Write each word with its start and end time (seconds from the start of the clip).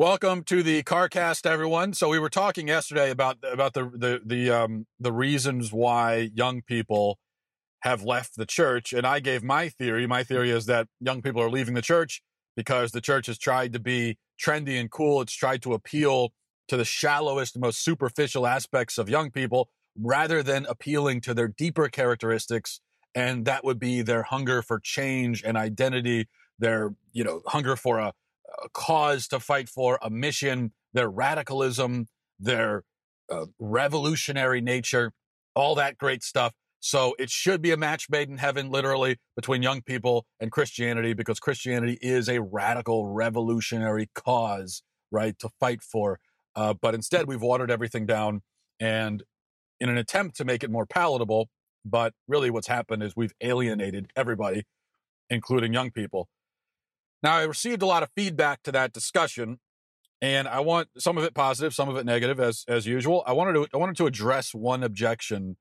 Welcome 0.00 0.44
to 0.44 0.62
the 0.62 0.82
CarCast, 0.82 1.44
everyone. 1.44 1.92
So 1.92 2.08
we 2.08 2.18
were 2.18 2.30
talking 2.30 2.68
yesterday 2.68 3.10
about 3.10 3.36
about 3.42 3.74
the 3.74 3.84
the 3.94 4.22
the 4.24 4.50
um 4.50 4.86
the 4.98 5.12
reasons 5.12 5.74
why 5.74 6.30
young 6.32 6.62
people 6.62 7.18
have 7.80 8.02
left 8.02 8.38
the 8.38 8.46
church, 8.46 8.94
and 8.94 9.06
I 9.06 9.20
gave 9.20 9.42
my 9.42 9.68
theory. 9.68 10.06
My 10.06 10.24
theory 10.24 10.52
is 10.52 10.64
that 10.64 10.88
young 11.00 11.20
people 11.20 11.42
are 11.42 11.50
leaving 11.50 11.74
the 11.74 11.82
church 11.82 12.22
because 12.56 12.92
the 12.92 13.02
church 13.02 13.26
has 13.26 13.36
tried 13.36 13.74
to 13.74 13.78
be 13.78 14.16
trendy 14.42 14.80
and 14.80 14.90
cool. 14.90 15.20
It's 15.20 15.34
tried 15.34 15.60
to 15.64 15.74
appeal 15.74 16.32
to 16.68 16.78
the 16.78 16.86
shallowest, 16.86 17.58
most 17.58 17.84
superficial 17.84 18.46
aspects 18.46 18.96
of 18.96 19.10
young 19.10 19.30
people 19.30 19.68
rather 20.00 20.42
than 20.42 20.64
appealing 20.64 21.20
to 21.20 21.34
their 21.34 21.48
deeper 21.48 21.90
characteristics, 21.90 22.80
and 23.14 23.44
that 23.44 23.64
would 23.64 23.78
be 23.78 24.00
their 24.00 24.22
hunger 24.22 24.62
for 24.62 24.80
change 24.80 25.42
and 25.44 25.58
identity, 25.58 26.26
their 26.58 26.94
you 27.12 27.22
know 27.22 27.42
hunger 27.48 27.76
for 27.76 27.98
a 27.98 28.14
a 28.62 28.68
cause 28.70 29.28
to 29.28 29.40
fight 29.40 29.68
for, 29.68 29.98
a 30.02 30.10
mission, 30.10 30.72
their 30.92 31.08
radicalism, 31.08 32.06
their 32.38 32.84
uh, 33.30 33.46
revolutionary 33.58 34.60
nature, 34.60 35.12
all 35.54 35.74
that 35.74 35.98
great 35.98 36.22
stuff. 36.22 36.52
So 36.80 37.14
it 37.18 37.30
should 37.30 37.60
be 37.60 37.72
a 37.72 37.76
match 37.76 38.08
made 38.08 38.30
in 38.30 38.38
heaven, 38.38 38.70
literally, 38.70 39.18
between 39.36 39.62
young 39.62 39.82
people 39.82 40.24
and 40.40 40.50
Christianity, 40.50 41.12
because 41.12 41.38
Christianity 41.38 41.98
is 42.00 42.28
a 42.28 42.40
radical 42.40 43.06
revolutionary 43.08 44.08
cause, 44.14 44.82
right, 45.10 45.38
to 45.40 45.50
fight 45.60 45.82
for. 45.82 46.18
Uh, 46.56 46.74
but 46.80 46.94
instead, 46.94 47.28
we've 47.28 47.42
watered 47.42 47.70
everything 47.70 48.06
down. 48.06 48.40
And 48.80 49.22
in 49.78 49.90
an 49.90 49.98
attempt 49.98 50.36
to 50.36 50.44
make 50.44 50.64
it 50.64 50.70
more 50.70 50.86
palatable, 50.86 51.50
but 51.84 52.14
really 52.26 52.50
what's 52.50 52.66
happened 52.66 53.02
is 53.02 53.14
we've 53.14 53.34
alienated 53.42 54.10
everybody, 54.16 54.64
including 55.28 55.72
young 55.72 55.90
people. 55.90 56.28
Now, 57.22 57.36
I 57.36 57.42
received 57.42 57.82
a 57.82 57.86
lot 57.86 58.02
of 58.02 58.10
feedback 58.16 58.62
to 58.62 58.72
that 58.72 58.92
discussion, 58.92 59.58
and 60.22 60.48
I 60.48 60.60
want 60.60 60.88
some 60.98 61.18
of 61.18 61.24
it 61.24 61.34
positive, 61.34 61.74
some 61.74 61.88
of 61.88 61.96
it 61.96 62.06
negative, 62.06 62.40
as 62.40 62.64
as 62.66 62.86
usual. 62.86 63.22
I 63.26 63.32
wanted 63.32 63.54
to 63.54 63.66
I 63.74 63.76
wanted 63.76 63.96
to 63.96 64.06
address 64.06 64.54
one 64.54 64.82
objection, 64.82 65.56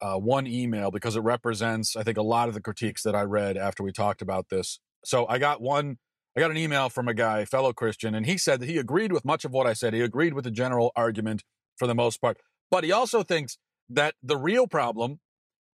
uh, 0.00 0.16
one 0.16 0.46
email 0.46 0.90
because 0.90 1.16
it 1.16 1.22
represents, 1.22 1.96
I 1.96 2.02
think, 2.02 2.18
a 2.18 2.22
lot 2.22 2.48
of 2.48 2.54
the 2.54 2.60
critiques 2.60 3.02
that 3.02 3.14
I 3.14 3.22
read 3.22 3.56
after 3.56 3.82
we 3.82 3.92
talked 3.92 4.22
about 4.22 4.48
this. 4.48 4.78
So 5.04 5.26
I 5.28 5.38
got 5.38 5.60
one. 5.60 5.98
I 6.36 6.40
got 6.40 6.50
an 6.50 6.56
email 6.56 6.88
from 6.88 7.08
a 7.08 7.14
guy, 7.14 7.44
fellow 7.44 7.74
Christian, 7.74 8.14
and 8.14 8.24
he 8.24 8.38
said 8.38 8.60
that 8.60 8.68
he 8.68 8.78
agreed 8.78 9.12
with 9.12 9.24
much 9.24 9.44
of 9.44 9.52
what 9.52 9.66
I 9.66 9.74
said. 9.74 9.92
He 9.92 10.00
agreed 10.00 10.32
with 10.32 10.44
the 10.44 10.50
general 10.50 10.90
argument 10.96 11.42
for 11.76 11.86
the 11.86 11.94
most 11.94 12.22
part, 12.22 12.38
but 12.70 12.84
he 12.84 12.92
also 12.92 13.22
thinks 13.22 13.58
that 13.90 14.14
the 14.22 14.38
real 14.38 14.66
problem, 14.66 15.20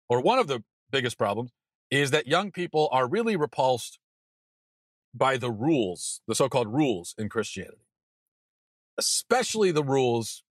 or 0.08 0.20
one 0.20 0.40
of 0.40 0.48
the 0.48 0.64
biggest 0.90 1.16
problems, 1.16 1.52
is 1.90 2.10
that 2.10 2.26
young 2.26 2.50
people 2.50 2.88
are 2.90 3.08
really 3.08 3.36
repulsed 3.36 4.00
by 5.14 5.36
the 5.36 5.50
rules, 5.50 6.20
the 6.26 6.34
so 6.34 6.48
called 6.48 6.72
rules 6.72 7.14
in 7.18 7.28
Christianity, 7.28 7.86
especially 8.98 9.70
the 9.70 9.84
rules 9.84 10.42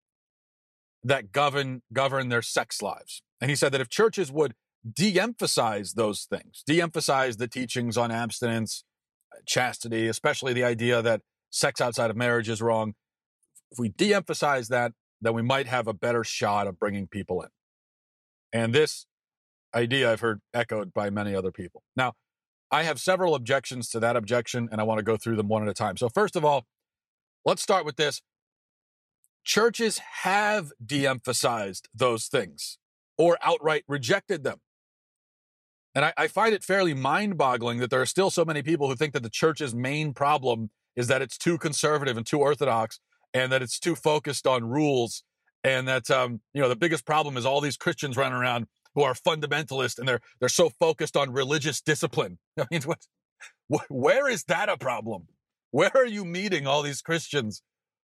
that 1.03 1.31
govern, 1.31 1.81
govern 1.93 2.29
their 2.29 2.41
sex 2.41 2.81
lives. 2.81 3.21
And 3.39 3.49
he 3.49 3.55
said 3.55 3.71
that 3.71 3.81
if 3.81 3.89
churches 3.89 4.31
would 4.31 4.55
de 4.89 5.19
emphasize 5.19 5.93
those 5.93 6.23
things, 6.23 6.63
de 6.65 6.81
emphasize 6.81 7.37
the 7.37 7.47
teachings 7.47 7.97
on 7.97 8.11
abstinence, 8.11 8.83
uh, 9.31 9.39
chastity, 9.45 10.07
especially 10.07 10.53
the 10.53 10.63
idea 10.63 11.01
that 11.01 11.21
sex 11.49 11.79
outside 11.81 12.09
of 12.09 12.17
marriage 12.17 12.49
is 12.49 12.61
wrong, 12.61 12.93
if 13.71 13.79
we 13.79 13.89
de 13.89 14.13
emphasize 14.13 14.69
that, 14.69 14.93
then 15.21 15.33
we 15.33 15.41
might 15.41 15.67
have 15.67 15.87
a 15.87 15.93
better 15.93 16.23
shot 16.23 16.67
of 16.67 16.79
bringing 16.79 17.07
people 17.07 17.41
in. 17.41 17.49
And 18.53 18.73
this 18.73 19.05
idea 19.73 20.11
I've 20.11 20.21
heard 20.21 20.41
echoed 20.53 20.93
by 20.93 21.09
many 21.09 21.35
other 21.35 21.51
people. 21.51 21.83
Now, 21.95 22.13
I 22.71 22.83
have 22.83 22.99
several 22.99 23.35
objections 23.35 23.89
to 23.89 23.99
that 23.99 24.15
objection, 24.15 24.67
and 24.71 24.81
I 24.81 24.83
want 24.83 24.99
to 24.99 25.03
go 25.03 25.17
through 25.17 25.37
them 25.37 25.47
one 25.47 25.63
at 25.63 25.69
a 25.69 25.73
time. 25.73 25.97
So, 25.97 26.09
first 26.09 26.35
of 26.35 26.43
all, 26.43 26.65
let's 27.45 27.61
start 27.61 27.85
with 27.85 27.95
this. 27.95 28.21
Churches 29.43 29.99
have 30.23 30.71
de 30.85 31.07
emphasized 31.07 31.87
those 31.93 32.27
things 32.27 32.77
or 33.17 33.37
outright 33.41 33.83
rejected 33.87 34.43
them. 34.43 34.59
And 35.95 36.05
I, 36.05 36.13
I 36.17 36.27
find 36.27 36.53
it 36.53 36.63
fairly 36.63 36.93
mind 36.93 37.37
boggling 37.37 37.79
that 37.79 37.89
there 37.89 38.01
are 38.01 38.05
still 38.05 38.29
so 38.29 38.45
many 38.45 38.61
people 38.61 38.87
who 38.87 38.95
think 38.95 39.13
that 39.13 39.23
the 39.23 39.29
church's 39.29 39.73
main 39.73 40.13
problem 40.13 40.69
is 40.95 41.07
that 41.07 41.21
it's 41.21 41.37
too 41.37 41.57
conservative 41.57 42.17
and 42.17 42.25
too 42.25 42.39
orthodox 42.39 42.99
and 43.33 43.51
that 43.51 43.61
it's 43.61 43.79
too 43.79 43.95
focused 43.95 44.45
on 44.45 44.65
rules 44.65 45.23
and 45.63 45.87
that 45.87 46.11
um, 46.11 46.41
you 46.53 46.61
know 46.61 46.69
the 46.69 46.75
biggest 46.75 47.05
problem 47.05 47.37
is 47.37 47.45
all 47.45 47.61
these 47.61 47.77
Christians 47.77 48.17
running 48.17 48.37
around 48.37 48.67
who 48.97 49.03
are 49.03 49.13
fundamentalist 49.13 49.99
and 49.99 50.07
they're 50.07 50.19
they're 50.39 50.49
so 50.49 50.69
focused 50.69 51.15
on 51.15 51.31
religious 51.31 51.79
discipline. 51.81 52.39
I 52.59 52.65
mean, 52.71 52.81
what, 52.81 53.85
where 53.89 54.27
is 54.27 54.43
that 54.45 54.69
a 54.69 54.77
problem? 54.77 55.27
Where 55.69 55.91
are 55.93 56.07
you 56.07 56.25
meeting 56.25 56.65
all 56.65 56.81
these 56.81 57.03
Christians 57.03 57.61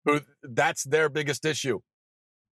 who 0.05 0.21
that's 0.45 0.85
their 0.85 1.09
biggest 1.09 1.45
issue? 1.45 1.81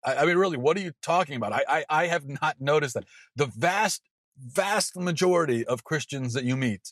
I, 0.05 0.17
I 0.17 0.25
mean, 0.25 0.35
really, 0.35 0.57
what 0.57 0.75
are 0.75 0.81
you 0.81 0.91
talking 1.01 1.38
about? 1.38 1.53
I, 1.53 1.63
I 1.69 1.85
I 1.89 2.07
have 2.07 2.27
not 2.27 2.57
noticed 2.59 2.95
that 2.95 3.05
the 3.33 3.45
vast 3.45 4.01
vast 4.38 4.97
majority 4.97 5.65
of 5.65 5.85
Christians 5.85 6.33
that 6.33 6.44
you 6.44 6.57
meet 6.57 6.91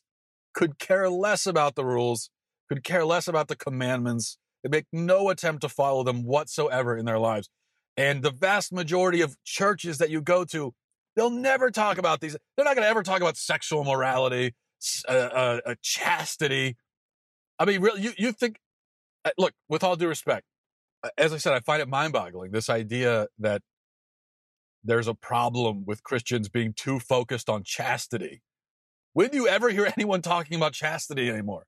could 0.53 0.79
care 0.79 1.09
less 1.09 1.46
about 1.46 1.75
the 1.75 1.84
rules, 1.84 2.29
could 2.69 2.85
care 2.85 3.03
less 3.03 3.28
about 3.28 3.50
the 3.50 3.57
commandments. 3.57 4.38
They 4.63 4.69
make 4.69 4.85
no 4.94 5.29
attempt 5.29 5.62
to 5.63 5.69
follow 5.69 6.03
them 6.06 6.23
whatsoever 6.23 6.96
in 6.96 7.03
their 7.03 7.19
lives. 7.19 7.50
And 7.97 8.23
the 8.23 8.31
vast 8.31 8.72
majority 8.72 9.19
of 9.19 9.35
churches 9.44 9.97
that 9.97 10.09
you 10.09 10.22
go 10.22 10.46
to 10.46 10.73
They'll 11.16 11.30
never 11.30 11.72
talk 11.72 11.98
about 11.98 12.20
these. 12.20 12.36
They're 12.56 12.66
not 12.66 12.76
going 12.76 12.84
to 12.84 12.90
ever 12.90 13.03
talk 13.03 13.22
about 13.22 13.38
sexual 13.38 13.84
morality, 13.84 14.53
uh, 15.08 15.12
uh, 15.12 15.59
uh, 15.66 15.76
chastity. 15.81 16.76
I 17.58 17.66
mean, 17.66 17.81
really, 17.81 18.02
you, 18.02 18.12
you 18.18 18.31
think, 18.31 18.58
uh, 19.24 19.31
look, 19.38 19.53
with 19.70 19.84
all 19.84 19.96
due 19.96 20.09
respect, 20.09 20.46
uh, 21.03 21.09
as 21.18 21.31
I 21.34 21.38
said, 21.38 21.53
I 21.53 21.62
find 21.62 21.81
it 21.81 21.88
mind 21.88 22.14
boggling 22.14 22.52
this 22.52 22.70
idea 22.70 23.28
that 23.40 23.62
there's 24.84 25.08
a 25.08 25.14
problem 25.14 25.84
with 25.86 26.03
Christians 26.03 26.50
being 26.50 26.74
too 26.74 27.00
focused 27.00 27.50
on 27.50 27.64
chastity. 27.64 28.42
When 29.14 29.30
do 29.30 29.38
you 29.38 29.47
ever 29.47 29.70
hear 29.70 29.92
anyone 29.97 30.22
talking 30.22 30.58
about 30.58 30.74
chastity 30.74 31.30
anymore? 31.30 31.66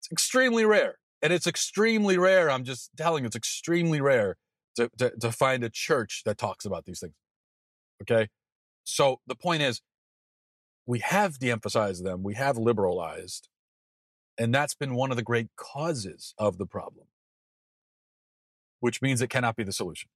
It's 0.00 0.12
extremely 0.12 0.64
rare. 0.64 0.98
And 1.22 1.32
it's 1.32 1.46
extremely 1.46 2.18
rare. 2.18 2.50
I'm 2.50 2.64
just 2.64 2.90
telling 2.96 3.24
you, 3.24 3.26
it's 3.26 3.36
extremely 3.36 4.00
rare 4.00 4.36
to, 4.76 4.90
to, 4.98 5.10
to 5.18 5.32
find 5.32 5.64
a 5.64 5.70
church 5.70 6.22
that 6.26 6.36
talks 6.36 6.66
about 6.66 6.84
these 6.84 7.00
things. 7.00 7.14
Okay. 8.02 8.28
So 8.84 9.20
the 9.26 9.34
point 9.34 9.62
is, 9.62 9.80
we 10.86 11.00
have 11.00 11.38
de 11.38 11.50
emphasized 11.50 12.04
them, 12.04 12.22
we 12.22 12.34
have 12.34 12.56
liberalized, 12.56 13.48
and 14.38 14.54
that's 14.54 14.74
been 14.74 14.94
one 14.94 15.10
of 15.10 15.16
the 15.16 15.22
great 15.22 15.48
causes 15.56 16.34
of 16.38 16.58
the 16.58 16.66
problem, 16.66 17.06
which 18.80 19.02
means 19.02 19.20
it 19.20 19.30
cannot 19.30 19.56
be 19.56 19.64
the 19.64 19.72
solution. 19.72 20.08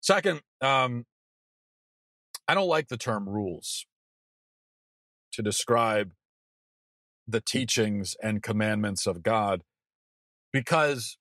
Second, 0.00 0.42
um, 0.60 1.06
I 2.46 2.54
don't 2.54 2.68
like 2.68 2.88
the 2.88 2.96
term 2.96 3.28
rules 3.28 3.86
to 5.32 5.42
describe 5.42 6.12
the 7.26 7.40
teachings 7.40 8.14
and 8.22 8.42
commandments 8.42 9.06
of 9.06 9.24
God 9.24 9.62
because 10.52 11.18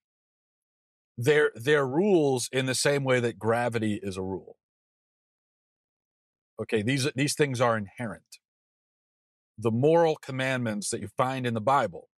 they're, 1.18 1.52
they're 1.56 1.88
rules 1.88 2.48
in 2.52 2.68
the 2.68 2.76
same 2.76 3.04
way 3.04 3.20
that 3.20 3.40
gravity 3.40 4.00
is 4.04 4.18
a 4.18 4.22
rule. 4.22 4.58
Okay, 6.62 6.82
these 6.82 7.10
these 7.16 7.36
things 7.36 7.60
are 7.60 7.78
inherent. 7.78 8.40
The 9.58 9.72
moral 9.72 10.16
commandments 10.16 10.90
that 10.90 11.02
you 11.02 11.10
find 11.18 11.46
in 11.46 11.54
the 11.54 11.62
Bible, 11.62 12.10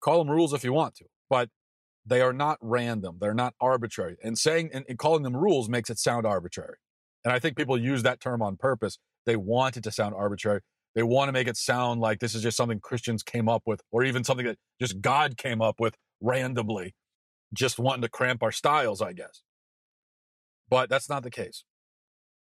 call 0.00 0.18
them 0.18 0.30
rules 0.30 0.52
if 0.52 0.64
you 0.64 0.72
want 0.72 0.94
to, 0.96 1.06
but 1.28 1.48
they 2.04 2.20
are 2.20 2.32
not 2.32 2.58
random. 2.60 3.16
They're 3.20 3.34
not 3.34 3.54
arbitrary. 3.60 4.16
And 4.22 4.38
saying 4.38 4.70
and, 4.72 4.84
and 4.88 4.98
calling 4.98 5.22
them 5.22 5.36
rules 5.36 5.68
makes 5.68 5.90
it 5.90 5.98
sound 5.98 6.26
arbitrary. 6.26 6.76
And 7.24 7.32
I 7.32 7.38
think 7.38 7.56
people 7.56 7.78
use 7.78 8.02
that 8.02 8.20
term 8.20 8.42
on 8.42 8.56
purpose. 8.56 8.98
They 9.26 9.36
want 9.36 9.76
it 9.76 9.84
to 9.84 9.92
sound 9.92 10.14
arbitrary. 10.14 10.60
They 10.94 11.02
want 11.02 11.28
to 11.28 11.32
make 11.32 11.46
it 11.46 11.56
sound 11.56 12.00
like 12.00 12.18
this 12.18 12.34
is 12.34 12.42
just 12.42 12.56
something 12.56 12.80
Christians 12.80 13.22
came 13.22 13.48
up 13.48 13.62
with, 13.64 13.80
or 13.92 14.02
even 14.04 14.24
something 14.24 14.46
that 14.46 14.58
just 14.80 15.00
God 15.00 15.36
came 15.36 15.62
up 15.62 15.76
with 15.78 15.94
randomly, 16.20 16.94
just 17.54 17.78
wanting 17.78 18.02
to 18.02 18.08
cramp 18.08 18.42
our 18.42 18.50
styles, 18.50 19.00
I 19.00 19.12
guess. 19.12 19.42
But 20.68 20.88
that's 20.88 21.08
not 21.08 21.22
the 21.22 21.30
case 21.30 21.64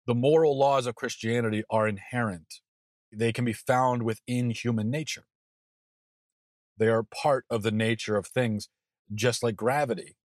the 0.07 0.15
moral 0.15 0.59
laws 0.59 0.87
of 0.87 0.95
Christianity 0.95 1.63
are 1.71 1.89
inherent. 1.89 2.61
They 3.13 3.33
can 3.33 3.45
be 3.45 3.53
found 3.53 4.03
within 4.03 4.51
human 4.51 4.91
nature. 4.91 5.25
They 6.79 6.89
are 6.89 7.03
part 7.03 7.45
of 7.51 7.63
the 7.63 7.71
nature 7.71 8.17
of 8.17 8.27
things, 8.27 8.69
just 9.15 9.43
like 9.43 9.57
gravity 9.57 10.17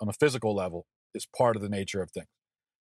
on 0.00 0.08
a 0.08 0.12
physical 0.12 0.54
level 0.54 0.86
is 1.14 1.26
part 1.26 1.56
of 1.56 1.62
the 1.62 1.68
nature 1.68 2.02
of 2.02 2.10
things. 2.10 2.28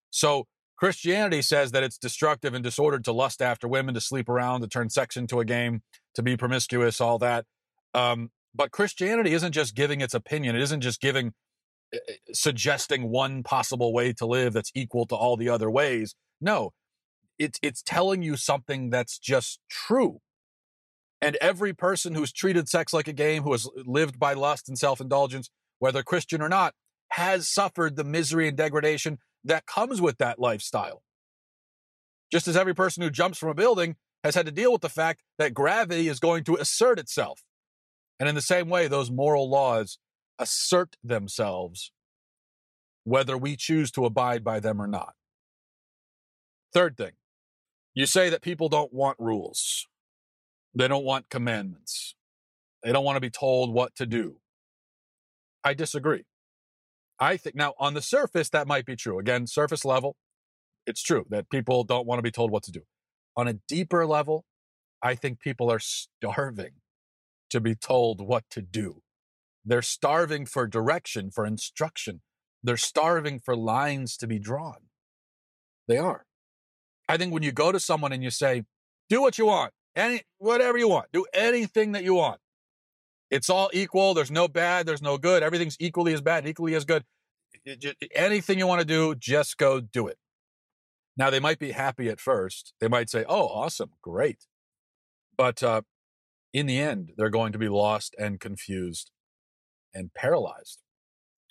So 0.10 0.48
Christianity 0.78 1.42
says 1.42 1.72
that 1.72 1.84
it's 1.84 1.98
destructive 1.98 2.54
and 2.54 2.64
disordered 2.64 3.04
to 3.06 3.12
lust 3.12 3.42
after 3.42 3.68
women, 3.68 3.94
to 3.94 4.02
sleep 4.02 4.28
around, 4.28 4.62
to 4.62 4.68
turn 4.68 4.90
sex 4.90 5.16
into 5.16 5.40
a 5.40 5.46
game, 5.46 5.84
to 6.16 6.24
be 6.24 6.36
promiscuous, 6.36 7.00
all 7.00 7.20
that. 7.20 7.46
Um, 7.94 8.32
but 8.56 8.72
Christianity 8.72 9.34
isn't 9.34 9.52
just 9.52 9.76
giving 9.76 10.02
its 10.02 10.14
opinion. 10.14 10.56
It 10.56 10.62
isn't 10.64 10.82
just 10.82 11.00
giving, 11.00 11.34
uh, 11.94 12.00
suggesting 12.34 13.10
one 13.10 13.44
possible 13.44 13.94
way 13.94 14.12
to 14.14 14.26
live 14.26 14.54
that's 14.54 14.72
equal 14.74 15.06
to 15.08 15.16
all 15.16 15.38
the 15.38 15.50
other 15.50 15.70
ways. 15.70 16.16
No, 16.42 16.74
it's 17.38 17.60
it's 17.62 17.82
telling 17.82 18.22
you 18.22 18.36
something 18.36 18.90
that's 18.90 19.18
just 19.20 19.60
true. 19.70 20.20
And 21.22 21.38
every 21.40 21.74
person 21.74 22.16
who's 22.16 22.34
treated 22.34 22.68
sex 22.68 22.94
like 22.94 23.08
a 23.08 23.14
game, 23.14 23.44
who 23.44 23.52
has 23.52 23.70
lived 23.76 24.20
by 24.20 24.34
lust 24.34 24.68
and 24.68 24.78
self 24.78 25.00
indulgence, 25.00 25.50
whether 25.80 26.02
Christian 26.04 26.42
or 26.42 26.50
not, 26.50 26.74
has 27.12 27.48
suffered 27.48 27.96
the 27.96 28.04
misery 28.04 28.48
and 28.48 28.58
degradation 28.58 29.20
that 29.44 29.66
comes 29.66 30.02
with 30.02 30.18
that 30.18 30.40
lifestyle. 30.40 31.04
Just 32.32 32.48
as 32.48 32.58
every 32.58 32.74
person 32.74 33.04
who 33.04 33.10
jumps 33.10 33.38
from 33.38 33.50
a 33.50 33.54
building 33.54 33.98
has 34.24 34.36
had 34.36 34.46
to 34.46 34.52
deal 34.52 34.72
with 34.72 34.82
the 34.82 34.90
fact 34.90 35.22
that 35.38 35.54
gravity 35.54 36.08
is 36.08 36.20
going 36.20 36.44
to 36.46 36.56
assert 36.56 37.00
itself. 37.00 37.44
And 38.20 38.30
in 38.30 38.36
the 38.36 38.42
same 38.42 38.70
way, 38.70 38.88
those 38.88 39.12
moral 39.12 39.50
laws 39.50 39.98
assert 40.40 40.96
themselves 41.04 41.92
whether 43.04 43.38
we 43.38 43.56
choose 43.56 43.92
to 43.92 44.06
abide 44.06 44.44
by 44.44 44.60
them 44.60 44.82
or 44.82 44.88
not. 44.88 45.14
Third 46.74 46.96
thing, 46.98 47.12
you 47.94 48.06
say 48.06 48.30
that 48.30 48.42
people 48.42 48.70
don't 48.70 48.94
want 48.94 49.18
rules, 49.20 49.88
they 50.74 50.88
don't 50.88 51.04
want 51.04 51.30
commandments, 51.30 52.16
they 52.84 52.92
don't 52.92 53.04
want 53.04 53.18
to 53.18 53.22
be 53.22 53.30
told 53.30 53.74
what 53.74 53.96
to 53.96 54.06
do. 54.06 54.38
I 55.64 55.74
disagree. 55.74 56.24
I 57.20 57.38
think 57.38 57.56
now 57.56 57.74
on 57.78 57.94
the 57.94 58.02
surface, 58.02 58.50
that 58.50 58.68
might 58.68 58.86
be 58.86 58.96
true. 58.96 59.20
Again, 59.20 59.46
surface 59.46 59.86
level, 59.86 60.16
it's 60.88 61.04
true 61.04 61.26
that 61.30 61.50
people 61.52 61.84
don't 61.84 62.08
want 62.08 62.18
to 62.18 62.24
be 62.24 62.32
told 62.32 62.50
what 62.50 62.64
to 62.64 62.72
do. 62.72 62.82
On 63.38 63.48
a 63.48 63.54
deeper 63.68 64.08
level, 64.08 64.46
I 65.04 65.16
think 65.16 65.40
people 65.40 65.72
are 65.72 65.80
starving 65.80 66.72
to 67.50 67.60
be 67.60 67.76
told 67.76 68.22
what 68.22 68.46
to 68.52 68.62
do. 68.62 69.04
They're 69.64 69.82
starving 69.82 70.46
for 70.46 70.66
direction, 70.68 71.30
for 71.30 71.46
instruction. 71.46 72.22
They're 72.64 72.78
starving 72.78 73.40
for 73.40 73.56
lines 73.56 74.18
to 74.18 74.28
be 74.28 74.40
drawn. 74.40 74.88
They 75.88 75.98
are. 75.98 76.26
I 77.12 77.18
think 77.18 77.34
when 77.34 77.44
you 77.44 77.52
go 77.52 77.74
to 77.74 77.80
someone 77.80 78.14
and 78.14 78.24
you 78.24 78.30
say, 78.30 78.64
do 79.10 79.22
what 79.22 79.38
you 79.38 79.46
want, 79.46 79.74
any 79.98 80.22
whatever 80.38 80.78
you 80.78 80.88
want, 80.88 81.08
do 81.12 81.26
anything 81.34 81.92
that 81.92 82.06
you 82.06 82.14
want. 82.14 82.40
It's 83.30 83.50
all 83.50 83.70
equal. 83.74 84.14
There's 84.14 84.32
no 84.32 84.48
bad. 84.48 84.86
There's 84.86 85.02
no 85.02 85.18
good. 85.18 85.44
Everything's 85.44 85.76
equally 85.78 86.14
as 86.14 86.22
bad, 86.22 86.48
equally 86.48 86.74
as 86.74 86.86
good. 86.86 87.04
anything 88.16 88.60
you 88.60 88.66
want 88.66 88.80
to 88.80 88.88
do, 88.88 89.14
just 89.14 89.58
go 89.58 89.82
do 89.82 90.08
it. 90.08 90.18
Now 91.18 91.30
they 91.30 91.42
might 91.42 91.60
be 91.60 91.72
happy 91.72 92.08
at 92.08 92.22
first. 92.22 92.74
They 92.80 92.88
might 92.88 93.10
say, 93.10 93.26
"Oh, 93.28 93.48
awesome, 93.48 93.92
great," 94.02 94.48
but 95.36 95.62
uh, 95.62 95.82
in 96.54 96.66
the 96.66 96.80
end, 96.80 97.12
they're 97.18 97.30
going 97.30 97.52
to 97.52 97.60
be 97.60 97.68
lost 97.68 98.16
and 98.18 98.40
confused 98.40 99.12
and 99.94 100.14
paralyzed. 100.14 100.80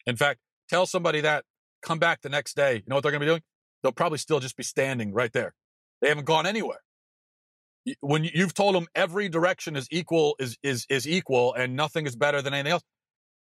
In 0.06 0.16
fact, 0.16 0.40
tell 0.70 0.86
somebody 0.86 1.20
that, 1.20 1.44
come 1.82 1.98
back 1.98 2.22
the 2.22 2.30
next 2.30 2.56
day. 2.56 2.76
You 2.76 2.82
know 2.86 2.94
what 2.96 3.02
they're 3.02 3.12
going 3.12 3.20
to 3.20 3.26
be 3.26 3.30
doing? 3.30 3.42
They'll 3.82 3.92
probably 3.92 4.18
still 4.18 4.40
just 4.40 4.56
be 4.56 4.62
standing 4.62 5.12
right 5.12 5.32
there. 5.32 5.54
They 6.00 6.08
haven't 6.08 6.24
gone 6.24 6.46
anywhere. 6.46 6.80
When 8.00 8.24
you've 8.24 8.54
told 8.54 8.74
them 8.74 8.86
every 8.94 9.28
direction 9.28 9.74
is 9.74 9.88
equal, 9.90 10.36
is 10.38 10.56
is 10.62 10.86
is 10.90 11.08
equal, 11.08 11.54
and 11.54 11.76
nothing 11.76 12.06
is 12.06 12.14
better 12.14 12.42
than 12.42 12.52
anything 12.52 12.72
else, 12.72 12.82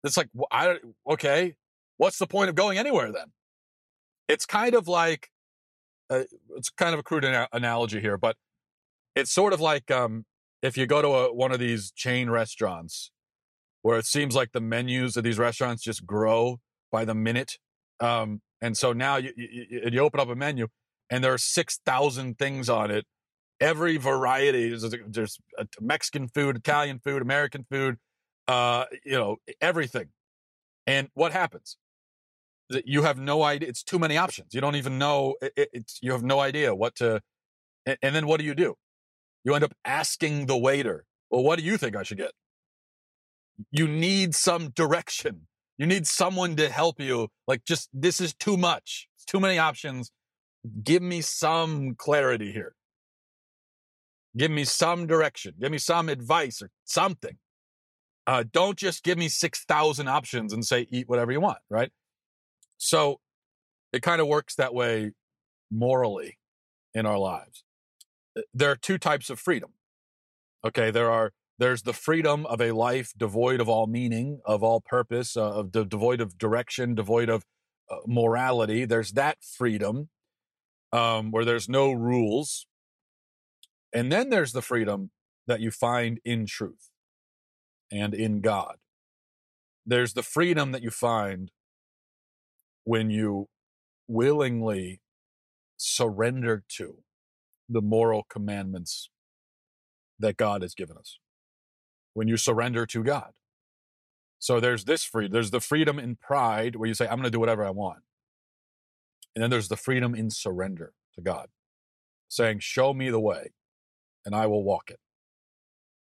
it's 0.04 0.18
like, 0.18 0.30
I 0.52 0.78
okay, 1.10 1.56
what's 1.98 2.20
the 2.20 2.28
point 2.28 2.50
of 2.50 2.56
going 2.56 2.78
anywhere 2.78 3.12
then? 3.12 3.32
It's 4.28 4.46
kind 4.46 4.76
of 4.76 4.88
like, 4.88 5.30
uh, 6.10 6.24
it's 6.56 6.70
kind 6.70 6.94
of 6.94 7.00
a 7.00 7.04
crude 7.04 7.26
ana- 7.26 7.48
analogy 7.52 8.00
here, 8.00 8.18
but 8.18 8.36
it's 9.16 9.32
sort 9.32 9.54
of 9.54 9.60
like 9.60 9.90
um, 9.90 10.26
if 10.62 10.78
you 10.78 10.86
go 10.86 11.02
to 11.02 11.08
a, 11.08 11.34
one 11.34 11.52
of 11.52 11.60
these 11.60 11.92
chain 11.92 12.30
restaurants 12.30 13.12
where 13.82 13.98
it 13.98 14.06
seems 14.06 14.36
like 14.36 14.52
the 14.52 14.62
menus 14.62 15.18
of 15.18 15.24
these 15.24 15.40
restaurants 15.40 15.82
just 15.82 16.06
grow 16.06 16.60
by 16.92 17.06
the 17.06 17.16
minute. 17.16 17.58
Um, 18.00 18.42
and 18.62 18.78
so 18.78 18.94
now 18.94 19.18
you, 19.18 19.32
you, 19.36 19.82
you 19.92 20.00
open 20.00 20.20
up 20.20 20.30
a 20.30 20.36
menu 20.36 20.68
and 21.10 21.24
there 21.24 21.34
are 21.34 21.38
6,000 21.38 22.38
things 22.38 22.70
on 22.70 22.92
it. 22.92 23.06
Every 23.60 23.98
variety, 23.98 24.70
there's, 24.70 24.94
there's 25.08 25.40
Mexican 25.80 26.28
food, 26.28 26.58
Italian 26.58 27.00
food, 27.00 27.22
American 27.22 27.66
food, 27.70 27.98
uh, 28.48 28.86
you 29.04 29.18
know, 29.18 29.38
everything. 29.62 30.10
And 30.86 31.10
what 31.14 31.32
happens? 31.32 31.78
That 32.70 32.88
You 32.88 33.04
have 33.04 33.18
no 33.18 33.44
idea. 33.44 33.70
It's 33.70 33.84
too 33.84 34.00
many 34.00 34.18
options. 34.18 34.54
You 34.54 34.62
don't 34.62 34.76
even 34.76 34.98
know. 34.98 35.36
It, 35.42 35.70
it's 35.74 36.00
you 36.02 36.12
have 36.12 36.24
no 36.24 36.40
idea 36.40 36.76
what 36.76 36.96
to. 36.96 37.22
And, 37.86 37.98
and 38.02 38.16
then 38.16 38.28
what 38.28 38.40
do 38.40 38.46
you 38.46 38.54
do? 38.54 38.76
You 39.44 39.54
end 39.56 39.64
up 39.64 39.74
asking 39.86 40.48
the 40.48 40.58
waiter, 40.58 41.06
"Well, 41.30 41.44
what 41.44 41.60
do 41.60 41.64
you 41.64 41.78
think 41.78 41.96
I 41.96 42.04
should 42.04 42.18
get?" 42.18 42.32
You 43.72 43.88
need 43.88 44.36
some 44.36 44.70
direction. 44.70 45.48
You 45.78 45.86
need 45.86 46.08
someone 46.08 46.56
to 46.56 46.70
help 46.70 47.00
you. 47.00 47.28
Like, 47.48 47.66
just 47.66 47.90
this 47.94 48.20
is 48.20 48.34
too 48.34 48.58
much. 48.58 49.08
It's 49.16 49.26
too 49.26 49.40
many 49.40 49.58
options. 49.58 50.12
Give 50.84 51.02
me 51.02 51.22
some 51.22 51.96
clarity 51.96 52.52
here. 52.52 52.76
Give 54.36 54.52
me 54.52 54.66
some 54.66 55.08
direction. 55.08 55.56
Give 55.60 55.72
me 55.72 55.78
some 55.78 56.10
advice 56.10 56.62
or 56.62 56.70
something. 56.86 57.38
Uh, 58.26 58.44
don't 58.52 58.78
just 58.78 59.04
give 59.04 59.18
me 59.18 59.30
6,000 59.30 60.08
options 60.08 60.52
and 60.52 60.66
say, 60.66 60.88
eat 60.92 61.08
whatever 61.08 61.32
you 61.32 61.40
want, 61.40 61.60
right? 61.70 61.92
So 62.78 63.20
it 63.94 64.02
kind 64.02 64.20
of 64.20 64.28
works 64.28 64.56
that 64.56 64.74
way 64.74 65.12
morally 65.72 66.38
in 66.94 67.06
our 67.06 67.18
lives. 67.18 67.64
There 68.54 68.70
are 68.70 68.76
two 68.76 68.98
types 68.98 69.30
of 69.30 69.40
freedom. 69.40 69.72
Okay, 70.66 70.92
there 70.92 71.10
are 71.10 71.32
there's 71.60 71.82
the 71.82 71.94
freedom 71.94 72.46
of 72.46 72.62
a 72.62 72.72
life 72.72 73.14
devoid 73.18 73.60
of 73.60 73.68
all 73.68 73.88
meaning, 73.88 74.42
of 74.46 74.62
all 74.62 74.80
purpose, 74.80 75.36
uh, 75.36 75.54
of 75.54 75.72
de- 75.72 75.86
devoid 75.86 76.22
of 76.22 76.38
direction, 76.38 76.94
devoid 76.94 77.30
of 77.30 77.44
uh, 77.90 77.98
morality. 78.06 78.86
There's 78.86 79.14
that 79.14 79.38
freedom 79.44 80.10
um, 80.92 81.32
where 81.32 81.46
there's 81.46 81.68
no 81.68 81.92
rules. 81.92 82.68
And 83.92 84.12
then 84.12 84.30
there's 84.30 84.52
the 84.52 84.62
freedom 84.62 85.10
that 85.48 85.60
you 85.60 85.72
find 85.72 86.20
in 86.24 86.46
truth 86.46 86.90
and 87.92 88.14
in 88.14 88.42
God. 88.42 88.76
There's 89.86 90.14
the 90.14 90.24
freedom 90.24 90.74
that 90.74 90.84
you 90.84 90.92
find 90.92 91.50
when 92.84 93.10
you 93.10 93.48
willingly 94.08 95.02
surrender 95.78 96.64
to 96.78 96.98
the 97.70 97.82
moral 97.82 98.26
commandments 98.30 99.10
that 100.20 100.38
God 100.38 100.62
has 100.62 100.76
given 100.76 100.98
us 100.98 101.18
when 102.18 102.28
you 102.28 102.36
surrender 102.36 102.88
to 102.88 103.04
God. 103.04 103.30
So 104.40 104.60
there's 104.60 104.86
this 104.86 105.04
freedom. 105.04 105.34
There's 105.34 105.52
the 105.52 105.60
freedom 105.60 106.00
in 106.00 106.16
pride 106.16 106.76
where 106.76 106.88
you 106.88 106.96
say, 106.96 107.06
I'm 107.06 107.18
going 107.18 107.26
to 107.26 107.30
do 107.30 107.40
whatever 107.40 107.64
I 107.64 107.70
want. 107.70 108.00
And 109.36 109.44
then 109.44 109.52
there's 109.52 109.68
the 109.68 109.78
freedom 109.78 110.16
in 110.16 110.32
surrender 110.32 110.94
to 111.14 111.22
God, 111.22 111.50
saying, 112.28 112.62
Show 112.62 112.96
me 112.96 113.12
the 113.12 113.20
way 113.20 113.52
and 114.26 114.34
I 114.34 114.48
will 114.48 114.64
walk 114.64 114.90
it. 114.90 115.00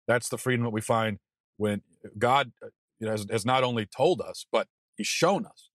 That's 0.07 0.29
the 0.29 0.37
freedom 0.37 0.63
that 0.65 0.69
we 0.69 0.79
find 0.79 1.17
when 1.57 1.81
God 2.19 2.51
uh, 2.63 2.67
has, 3.03 3.25
has 3.31 3.43
not 3.43 3.63
only 3.63 3.87
told 3.87 4.21
us, 4.21 4.45
but 4.51 4.67
He's 4.95 5.07
shown 5.07 5.47
us. 5.47 5.71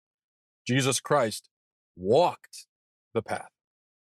Jesus 0.68 1.00
Christ 1.00 1.50
walked 1.96 2.68
the 3.16 3.24
path 3.24 3.50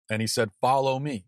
and 0.09 0.21
He 0.21 0.27
said, 0.27 0.51
Follow 0.61 0.97
me. 0.97 1.25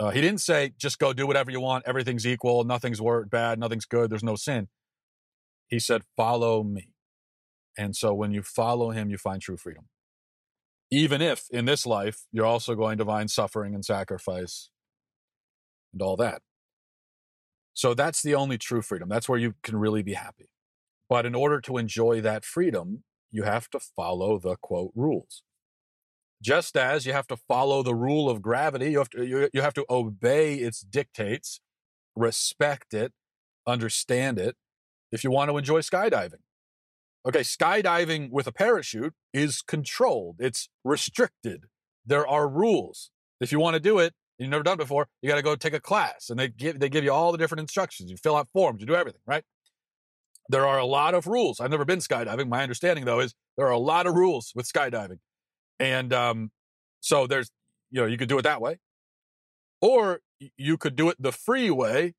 Uh, 0.00 0.10
he 0.10 0.20
didn't 0.20 0.40
say 0.40 0.72
just 0.76 0.98
go 0.98 1.12
do 1.12 1.26
whatever 1.26 1.50
you 1.50 1.60
want. 1.60 1.84
Everything's 1.86 2.26
equal. 2.26 2.64
Nothing's 2.64 3.00
word 3.00 3.30
bad. 3.30 3.58
Nothing's 3.58 3.86
good. 3.86 4.10
There's 4.10 4.24
no 4.24 4.36
sin. 4.36 4.68
He 5.68 5.78
said, 5.78 6.02
follow 6.16 6.62
me. 6.62 6.90
And 7.78 7.96
so 7.96 8.12
when 8.14 8.32
you 8.32 8.42
follow 8.42 8.90
him, 8.90 9.10
you 9.10 9.18
find 9.18 9.40
true 9.40 9.56
freedom. 9.56 9.88
Even 10.90 11.20
if 11.22 11.46
in 11.50 11.64
this 11.64 11.86
life, 11.86 12.26
you're 12.30 12.46
also 12.46 12.74
going 12.74 12.98
to 12.98 13.04
find 13.04 13.30
suffering 13.30 13.74
and 13.74 13.84
sacrifice 13.84 14.70
and 15.92 16.02
all 16.02 16.16
that. 16.16 16.42
So 17.72 17.94
that's 17.94 18.22
the 18.22 18.34
only 18.34 18.58
true 18.58 18.82
freedom. 18.82 19.08
That's 19.08 19.28
where 19.28 19.38
you 19.38 19.54
can 19.62 19.76
really 19.76 20.02
be 20.02 20.14
happy. 20.14 20.50
But 21.08 21.26
in 21.26 21.34
order 21.34 21.60
to 21.62 21.76
enjoy 21.76 22.20
that 22.20 22.44
freedom, 22.44 23.02
you 23.30 23.42
have 23.42 23.68
to 23.70 23.80
follow 23.80 24.38
the 24.38 24.56
quote 24.56 24.92
rules. 24.94 25.42
Just 26.44 26.76
as 26.76 27.06
you 27.06 27.14
have 27.14 27.26
to 27.28 27.38
follow 27.38 27.82
the 27.82 27.94
rule 27.94 28.28
of 28.28 28.42
gravity, 28.42 28.90
you 28.90 28.98
have 28.98 29.08
to, 29.10 29.24
you, 29.24 29.48
you 29.54 29.62
have 29.62 29.72
to 29.74 29.86
obey 29.88 30.56
its 30.56 30.82
dictates, 30.82 31.60
respect 32.14 32.92
it, 32.92 33.12
understand 33.66 34.38
it, 34.38 34.54
if 35.10 35.24
you 35.24 35.30
want 35.30 35.50
to 35.50 35.56
enjoy 35.56 35.80
skydiving. 35.80 36.42
Okay, 37.26 37.40
skydiving 37.40 38.30
with 38.30 38.46
a 38.46 38.52
parachute 38.52 39.14
is 39.32 39.62
controlled, 39.62 40.36
it's 40.38 40.68
restricted. 40.84 41.64
There 42.04 42.28
are 42.28 42.46
rules. 42.46 43.10
If 43.40 43.50
you 43.50 43.58
want 43.58 43.72
to 43.74 43.80
do 43.80 43.98
it, 43.98 44.12
you've 44.38 44.50
never 44.50 44.62
done 44.62 44.74
it 44.74 44.84
before, 44.84 45.06
you 45.22 45.30
got 45.30 45.36
to 45.36 45.42
go 45.42 45.56
take 45.56 45.72
a 45.72 45.80
class 45.80 46.28
and 46.28 46.38
they 46.38 46.48
give, 46.48 46.78
they 46.78 46.90
give 46.90 47.04
you 47.04 47.12
all 47.12 47.32
the 47.32 47.38
different 47.38 47.60
instructions. 47.60 48.10
You 48.10 48.18
fill 48.18 48.36
out 48.36 48.48
forms, 48.52 48.82
you 48.82 48.86
do 48.86 48.94
everything, 48.94 49.22
right? 49.26 49.44
There 50.50 50.66
are 50.66 50.78
a 50.78 50.84
lot 50.84 51.14
of 51.14 51.26
rules. 51.26 51.58
I've 51.58 51.70
never 51.70 51.86
been 51.86 52.00
skydiving. 52.00 52.48
My 52.48 52.62
understanding, 52.62 53.06
though, 53.06 53.20
is 53.20 53.32
there 53.56 53.66
are 53.66 53.72
a 53.72 53.78
lot 53.78 54.06
of 54.06 54.14
rules 54.14 54.52
with 54.54 54.70
skydiving. 54.70 55.20
And 55.78 56.12
um, 56.12 56.50
so 57.00 57.26
there's, 57.26 57.50
you 57.90 58.00
know, 58.00 58.06
you 58.06 58.16
could 58.16 58.28
do 58.28 58.38
it 58.38 58.42
that 58.42 58.60
way. 58.60 58.78
Or 59.80 60.20
you 60.56 60.76
could 60.76 60.96
do 60.96 61.08
it 61.10 61.16
the 61.20 61.32
free 61.32 61.70
way 61.70 62.14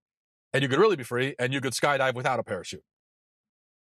and 0.53 0.62
you 0.62 0.69
could 0.69 0.79
really 0.79 0.95
be 0.95 1.03
free 1.03 1.35
and 1.39 1.53
you 1.53 1.62
could 1.62 1.74
skydive 1.74 2.13
without 2.13 2.39
a 2.39 2.43
parachute. 2.43 2.83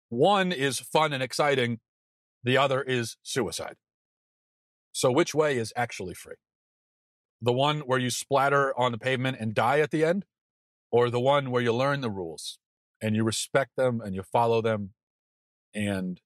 One 0.10 0.52
is 0.52 0.80
fun 0.80 1.14
and 1.14 1.22
exciting, 1.22 1.80
the 2.44 2.58
other 2.58 2.82
is 2.82 3.18
suicide. 3.24 3.76
So, 4.92 5.12
which 5.12 5.36
way 5.36 5.58
is 5.58 5.74
actually 5.76 6.14
free? 6.14 6.36
The 7.42 7.52
one 7.52 7.82
where 7.82 8.00
you 8.00 8.10
splatter 8.10 8.74
on 8.80 8.92
the 8.92 8.98
pavement 8.98 9.38
and 9.40 9.54
die 9.54 9.80
at 9.80 9.92
the 9.92 10.06
end, 10.06 10.26
or 10.92 11.10
the 11.10 11.20
one 11.20 11.52
where 11.52 11.62
you 11.62 11.74
learn 11.74 12.02
the 12.02 12.10
rules 12.10 12.60
and 13.02 13.16
you 13.16 13.24
respect 13.24 13.72
them 13.76 14.00
and 14.00 14.16
you 14.16 14.24
follow 14.24 14.62
them 14.62 14.92
and 15.74 16.22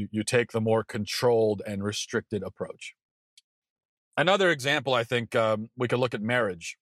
You, 0.00 0.08
you 0.10 0.24
take 0.24 0.52
the 0.52 0.60
more 0.60 0.82
controlled 0.82 1.60
and 1.66 1.84
restricted 1.84 2.42
approach. 2.42 2.94
Another 4.16 4.50
example, 4.50 4.94
I 4.94 5.04
think 5.04 5.36
um, 5.36 5.68
we 5.76 5.88
could 5.88 5.98
look 5.98 6.14
at 6.14 6.22
marriage. 6.22 6.76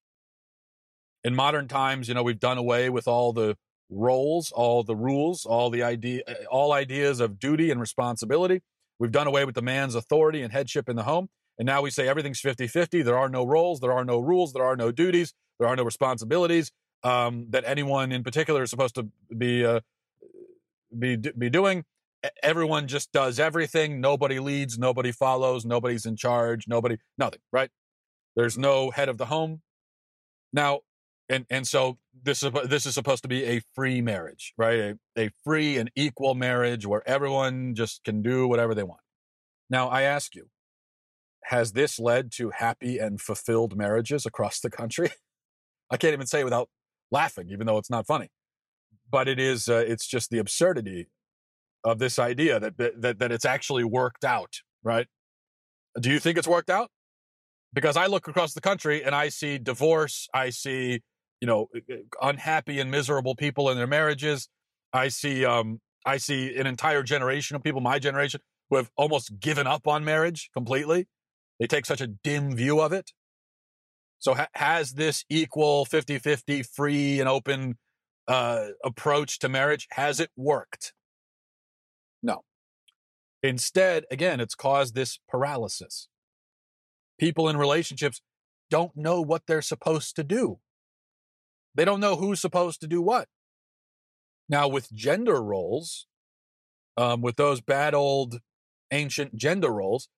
In 1.24 1.34
modern 1.34 1.66
times, 1.66 2.08
you 2.08 2.14
know, 2.14 2.22
we've 2.22 2.38
done 2.38 2.58
away 2.58 2.88
with 2.90 3.08
all 3.08 3.32
the 3.32 3.56
roles, 3.90 4.52
all 4.52 4.84
the 4.84 4.94
rules, 4.94 5.44
all 5.44 5.68
the 5.68 5.82
idea, 5.82 6.22
all 6.50 6.72
ideas 6.72 7.20
of 7.20 7.38
duty 7.38 7.70
and 7.70 7.80
responsibility. 7.80 8.62
We've 9.00 9.12
done 9.12 9.26
away 9.26 9.44
with 9.44 9.54
the 9.56 9.62
man's 9.62 9.94
authority 9.94 10.42
and 10.42 10.52
headship 10.52 10.88
in 10.88 10.96
the 10.96 11.02
home. 11.02 11.28
And 11.58 11.66
now 11.66 11.82
we 11.82 11.90
say 11.90 12.06
everything's 12.06 12.40
50 12.40 12.68
50. 12.68 13.02
There 13.02 13.18
are 13.18 13.28
no 13.28 13.44
roles, 13.44 13.80
there 13.80 13.92
are 13.92 14.04
no 14.04 14.20
rules, 14.20 14.52
there 14.52 14.64
are 14.64 14.76
no 14.76 14.92
duties, 14.92 15.34
there 15.58 15.66
are 15.66 15.74
no 15.74 15.82
responsibilities 15.82 16.70
um, 17.02 17.46
that 17.50 17.64
anyone 17.66 18.12
in 18.12 18.22
particular 18.22 18.62
is 18.62 18.70
supposed 18.70 18.94
to 18.94 19.08
be, 19.36 19.66
uh, 19.66 19.80
be, 20.96 21.16
be 21.16 21.50
doing. 21.50 21.84
Everyone 22.42 22.88
just 22.88 23.12
does 23.12 23.38
everything. 23.38 24.00
Nobody 24.00 24.40
leads, 24.40 24.78
nobody 24.78 25.12
follows, 25.12 25.64
nobody's 25.64 26.04
in 26.04 26.16
charge, 26.16 26.66
nobody, 26.66 26.96
nothing, 27.16 27.40
right? 27.52 27.70
There's 28.34 28.58
no 28.58 28.90
head 28.90 29.08
of 29.08 29.18
the 29.18 29.26
home. 29.26 29.62
Now, 30.52 30.80
and 31.28 31.46
and 31.50 31.66
so 31.66 31.98
this 32.22 32.42
is 32.42 32.50
this 32.64 32.86
is 32.86 32.94
supposed 32.94 33.22
to 33.22 33.28
be 33.28 33.44
a 33.44 33.60
free 33.74 34.00
marriage, 34.00 34.54
right? 34.56 34.78
A, 34.78 34.98
a 35.16 35.30
free 35.44 35.76
and 35.76 35.90
equal 35.94 36.34
marriage 36.34 36.86
where 36.86 37.06
everyone 37.06 37.74
just 37.74 38.02
can 38.04 38.22
do 38.22 38.48
whatever 38.48 38.74
they 38.74 38.82
want. 38.82 39.00
Now, 39.70 39.88
I 39.88 40.02
ask 40.02 40.34
you, 40.34 40.48
has 41.44 41.72
this 41.72 41.98
led 41.98 42.32
to 42.32 42.50
happy 42.50 42.98
and 42.98 43.20
fulfilled 43.20 43.76
marriages 43.76 44.24
across 44.24 44.60
the 44.60 44.70
country? 44.70 45.10
I 45.90 45.96
can't 45.96 46.14
even 46.14 46.26
say 46.26 46.44
without 46.44 46.68
laughing, 47.10 47.50
even 47.50 47.66
though 47.66 47.78
it's 47.78 47.90
not 47.90 48.06
funny. 48.06 48.30
But 49.10 49.28
it 49.28 49.38
is. 49.38 49.68
Uh, 49.68 49.84
it's 49.86 50.06
just 50.06 50.30
the 50.30 50.38
absurdity 50.38 51.08
of 51.84 51.98
this 51.98 52.18
idea 52.18 52.60
that, 52.60 52.76
that 52.76 53.18
that 53.18 53.32
it's 53.32 53.44
actually 53.44 53.84
worked 53.84 54.24
out, 54.24 54.60
right? 54.82 55.06
Do 56.00 56.10
you 56.10 56.18
think 56.18 56.38
it's 56.38 56.48
worked 56.48 56.70
out? 56.70 56.90
Because 57.72 57.96
I 57.96 58.06
look 58.06 58.28
across 58.28 58.54
the 58.54 58.60
country 58.60 59.04
and 59.04 59.14
I 59.14 59.28
see 59.28 59.58
divorce, 59.58 60.28
I 60.34 60.50
see 60.50 61.02
you 61.40 61.46
know 61.46 61.68
unhappy 62.20 62.80
and 62.80 62.90
miserable 62.90 63.34
people 63.34 63.70
in 63.70 63.76
their 63.76 63.86
marriages. 63.86 64.48
I 64.92 65.08
see 65.08 65.44
um, 65.44 65.80
I 66.04 66.16
see 66.16 66.56
an 66.56 66.66
entire 66.66 67.02
generation 67.02 67.56
of 67.56 67.62
people, 67.62 67.80
my 67.80 67.98
generation, 67.98 68.40
who 68.70 68.76
have 68.76 68.90
almost 68.96 69.38
given 69.40 69.66
up 69.66 69.86
on 69.86 70.04
marriage 70.04 70.50
completely. 70.52 71.06
They 71.60 71.66
take 71.66 71.86
such 71.86 72.00
a 72.00 72.06
dim 72.06 72.54
view 72.56 72.80
of 72.80 72.92
it. 72.92 73.12
So 74.20 74.34
ha- 74.34 74.48
has 74.54 74.92
this 74.92 75.24
equal 75.28 75.86
50-50 75.86 76.66
free 76.66 77.20
and 77.20 77.28
open 77.28 77.78
uh, 78.26 78.68
approach 78.84 79.38
to 79.40 79.48
marriage 79.48 79.86
has 79.92 80.20
it 80.20 80.30
worked? 80.36 80.92
Instead, 83.42 84.04
again, 84.10 84.40
it's 84.40 84.54
caused 84.54 84.94
this 84.94 85.18
paralysis. 85.28 86.08
People 87.18 87.48
in 87.48 87.56
relationships 87.56 88.20
don't 88.70 88.96
know 88.96 89.20
what 89.20 89.42
they're 89.46 89.62
supposed 89.62 90.16
to 90.16 90.24
do. 90.24 90.58
They 91.74 91.84
don't 91.84 92.00
know 92.00 92.16
who's 92.16 92.40
supposed 92.40 92.80
to 92.80 92.86
do 92.86 93.00
what. 93.00 93.28
Now, 94.48 94.66
with 94.66 94.92
gender 94.92 95.42
roles, 95.42 96.06
um, 96.96 97.20
with 97.20 97.36
those 97.36 97.60
bad 97.60 97.94
old 97.94 98.40
ancient 98.90 99.36
gender 99.36 99.70
roles, 99.70 100.08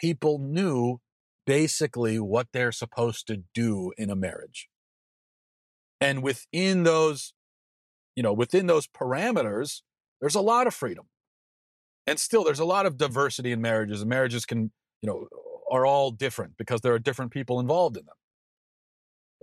people 0.00 0.38
knew 0.38 1.00
basically 1.46 2.18
what 2.18 2.48
they're 2.52 2.72
supposed 2.72 3.26
to 3.26 3.44
do 3.54 3.92
in 3.96 4.10
a 4.10 4.16
marriage. 4.16 4.68
And 6.00 6.22
within 6.22 6.82
those, 6.82 7.32
you 8.16 8.22
know, 8.22 8.32
within 8.32 8.66
those 8.66 8.86
parameters, 8.86 9.82
there's 10.20 10.34
a 10.34 10.40
lot 10.40 10.66
of 10.66 10.74
freedom. 10.74 11.06
And 12.08 12.18
still, 12.18 12.42
there's 12.42 12.58
a 12.58 12.64
lot 12.64 12.86
of 12.86 12.96
diversity 12.96 13.52
in 13.52 13.60
marriages, 13.60 14.00
and 14.00 14.08
marriages 14.08 14.46
can, 14.46 14.72
you 15.02 15.06
know, 15.06 15.28
are 15.70 15.84
all 15.84 16.10
different 16.10 16.56
because 16.56 16.80
there 16.80 16.94
are 16.94 16.98
different 16.98 17.32
people 17.32 17.60
involved 17.60 17.98
in 17.98 18.06
them. 18.06 18.14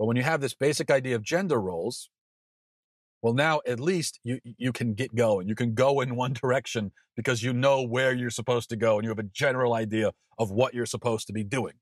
But 0.00 0.06
when 0.06 0.16
you 0.16 0.24
have 0.24 0.40
this 0.40 0.52
basic 0.52 0.90
idea 0.90 1.14
of 1.14 1.22
gender 1.22 1.60
roles, 1.60 2.10
well, 3.22 3.34
now 3.34 3.60
at 3.68 3.78
least 3.78 4.18
you, 4.24 4.40
you 4.58 4.72
can 4.72 4.94
get 4.94 5.14
going. 5.14 5.46
You 5.46 5.54
can 5.54 5.74
go 5.74 6.00
in 6.00 6.16
one 6.16 6.32
direction 6.42 6.90
because 7.14 7.40
you 7.40 7.52
know 7.52 7.82
where 7.82 8.12
you're 8.12 8.30
supposed 8.30 8.68
to 8.70 8.76
go 8.76 8.96
and 8.96 9.04
you 9.04 9.10
have 9.10 9.20
a 9.20 9.30
general 9.32 9.72
idea 9.72 10.10
of 10.36 10.50
what 10.50 10.74
you're 10.74 10.86
supposed 10.86 11.28
to 11.28 11.32
be 11.32 11.44
doing. 11.44 11.74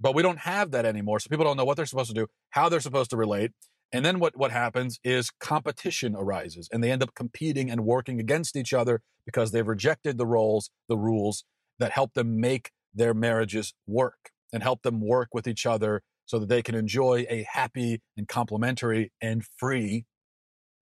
But 0.00 0.16
we 0.16 0.22
don't 0.22 0.40
have 0.40 0.72
that 0.72 0.84
anymore. 0.84 1.20
So 1.20 1.28
people 1.28 1.44
don't 1.44 1.56
know 1.56 1.64
what 1.64 1.76
they're 1.76 1.86
supposed 1.86 2.10
to 2.10 2.14
do, 2.14 2.26
how 2.50 2.68
they're 2.68 2.80
supposed 2.80 3.10
to 3.10 3.16
relate. 3.16 3.52
And 3.92 4.04
then 4.04 4.18
what, 4.18 4.36
what 4.36 4.50
happens 4.50 4.98
is 5.04 5.30
competition 5.30 6.16
arises 6.16 6.68
and 6.72 6.82
they 6.82 6.90
end 6.90 7.02
up 7.02 7.14
competing 7.14 7.70
and 7.70 7.84
working 7.84 8.20
against 8.20 8.56
each 8.56 8.72
other 8.72 9.02
because 9.26 9.52
they've 9.52 9.66
rejected 9.66 10.16
the 10.16 10.26
roles, 10.26 10.70
the 10.88 10.96
rules 10.96 11.44
that 11.78 11.92
help 11.92 12.14
them 12.14 12.40
make 12.40 12.70
their 12.94 13.14
marriages 13.14 13.74
work 13.86 14.30
and 14.52 14.62
help 14.62 14.82
them 14.82 15.00
work 15.00 15.28
with 15.32 15.46
each 15.46 15.66
other 15.66 16.02
so 16.26 16.38
that 16.38 16.48
they 16.48 16.62
can 16.62 16.74
enjoy 16.74 17.26
a 17.28 17.46
happy 17.50 18.00
and 18.16 18.28
complementary 18.28 19.12
and 19.20 19.44
free 19.58 20.04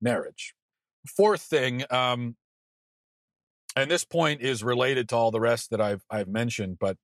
marriage. 0.00 0.54
Fourth 1.06 1.42
thing, 1.42 1.84
um, 1.90 2.36
and 3.76 3.90
this 3.90 4.04
point 4.04 4.42
is 4.42 4.62
related 4.62 5.08
to 5.08 5.16
all 5.16 5.30
the 5.30 5.40
rest 5.40 5.70
that 5.70 5.80
I've 5.80 6.02
I've 6.10 6.28
mentioned, 6.28 6.78
but 6.78 6.96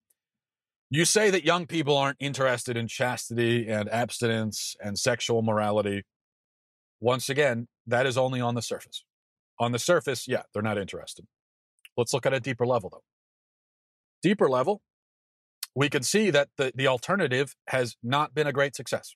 you 0.90 1.04
say 1.04 1.30
that 1.30 1.44
young 1.44 1.66
people 1.66 1.96
aren't 1.96 2.18
interested 2.20 2.76
in 2.76 2.86
chastity 2.88 3.68
and 3.68 3.88
abstinence 3.90 4.76
and 4.80 4.98
sexual 4.98 5.42
morality. 5.42 6.04
Once 7.00 7.28
again, 7.28 7.68
that 7.86 8.06
is 8.06 8.16
only 8.16 8.40
on 8.40 8.54
the 8.54 8.62
surface. 8.62 9.04
On 9.58 9.72
the 9.72 9.78
surface, 9.78 10.28
yeah, 10.28 10.42
they're 10.52 10.62
not 10.62 10.78
interested. 10.78 11.26
Let's 11.96 12.12
look 12.12 12.26
at 12.26 12.34
a 12.34 12.40
deeper 12.40 12.66
level, 12.66 12.90
though. 12.90 13.02
Deeper 14.22 14.48
level, 14.48 14.82
we 15.74 15.88
can 15.88 16.02
see 16.02 16.30
that 16.30 16.48
the, 16.56 16.72
the 16.74 16.86
alternative 16.86 17.54
has 17.68 17.96
not 18.02 18.34
been 18.34 18.46
a 18.46 18.52
great 18.52 18.76
success. 18.76 19.14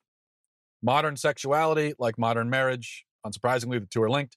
Modern 0.83 1.17
sexuality, 1.17 1.95
like 1.99 2.19
modern 2.19 2.51
marriage, 2.51 3.05
unsurprisingly, 3.27 3.81
the 3.81 3.87
two 3.87 4.03
are 4.03 4.11
linked. 4.11 4.37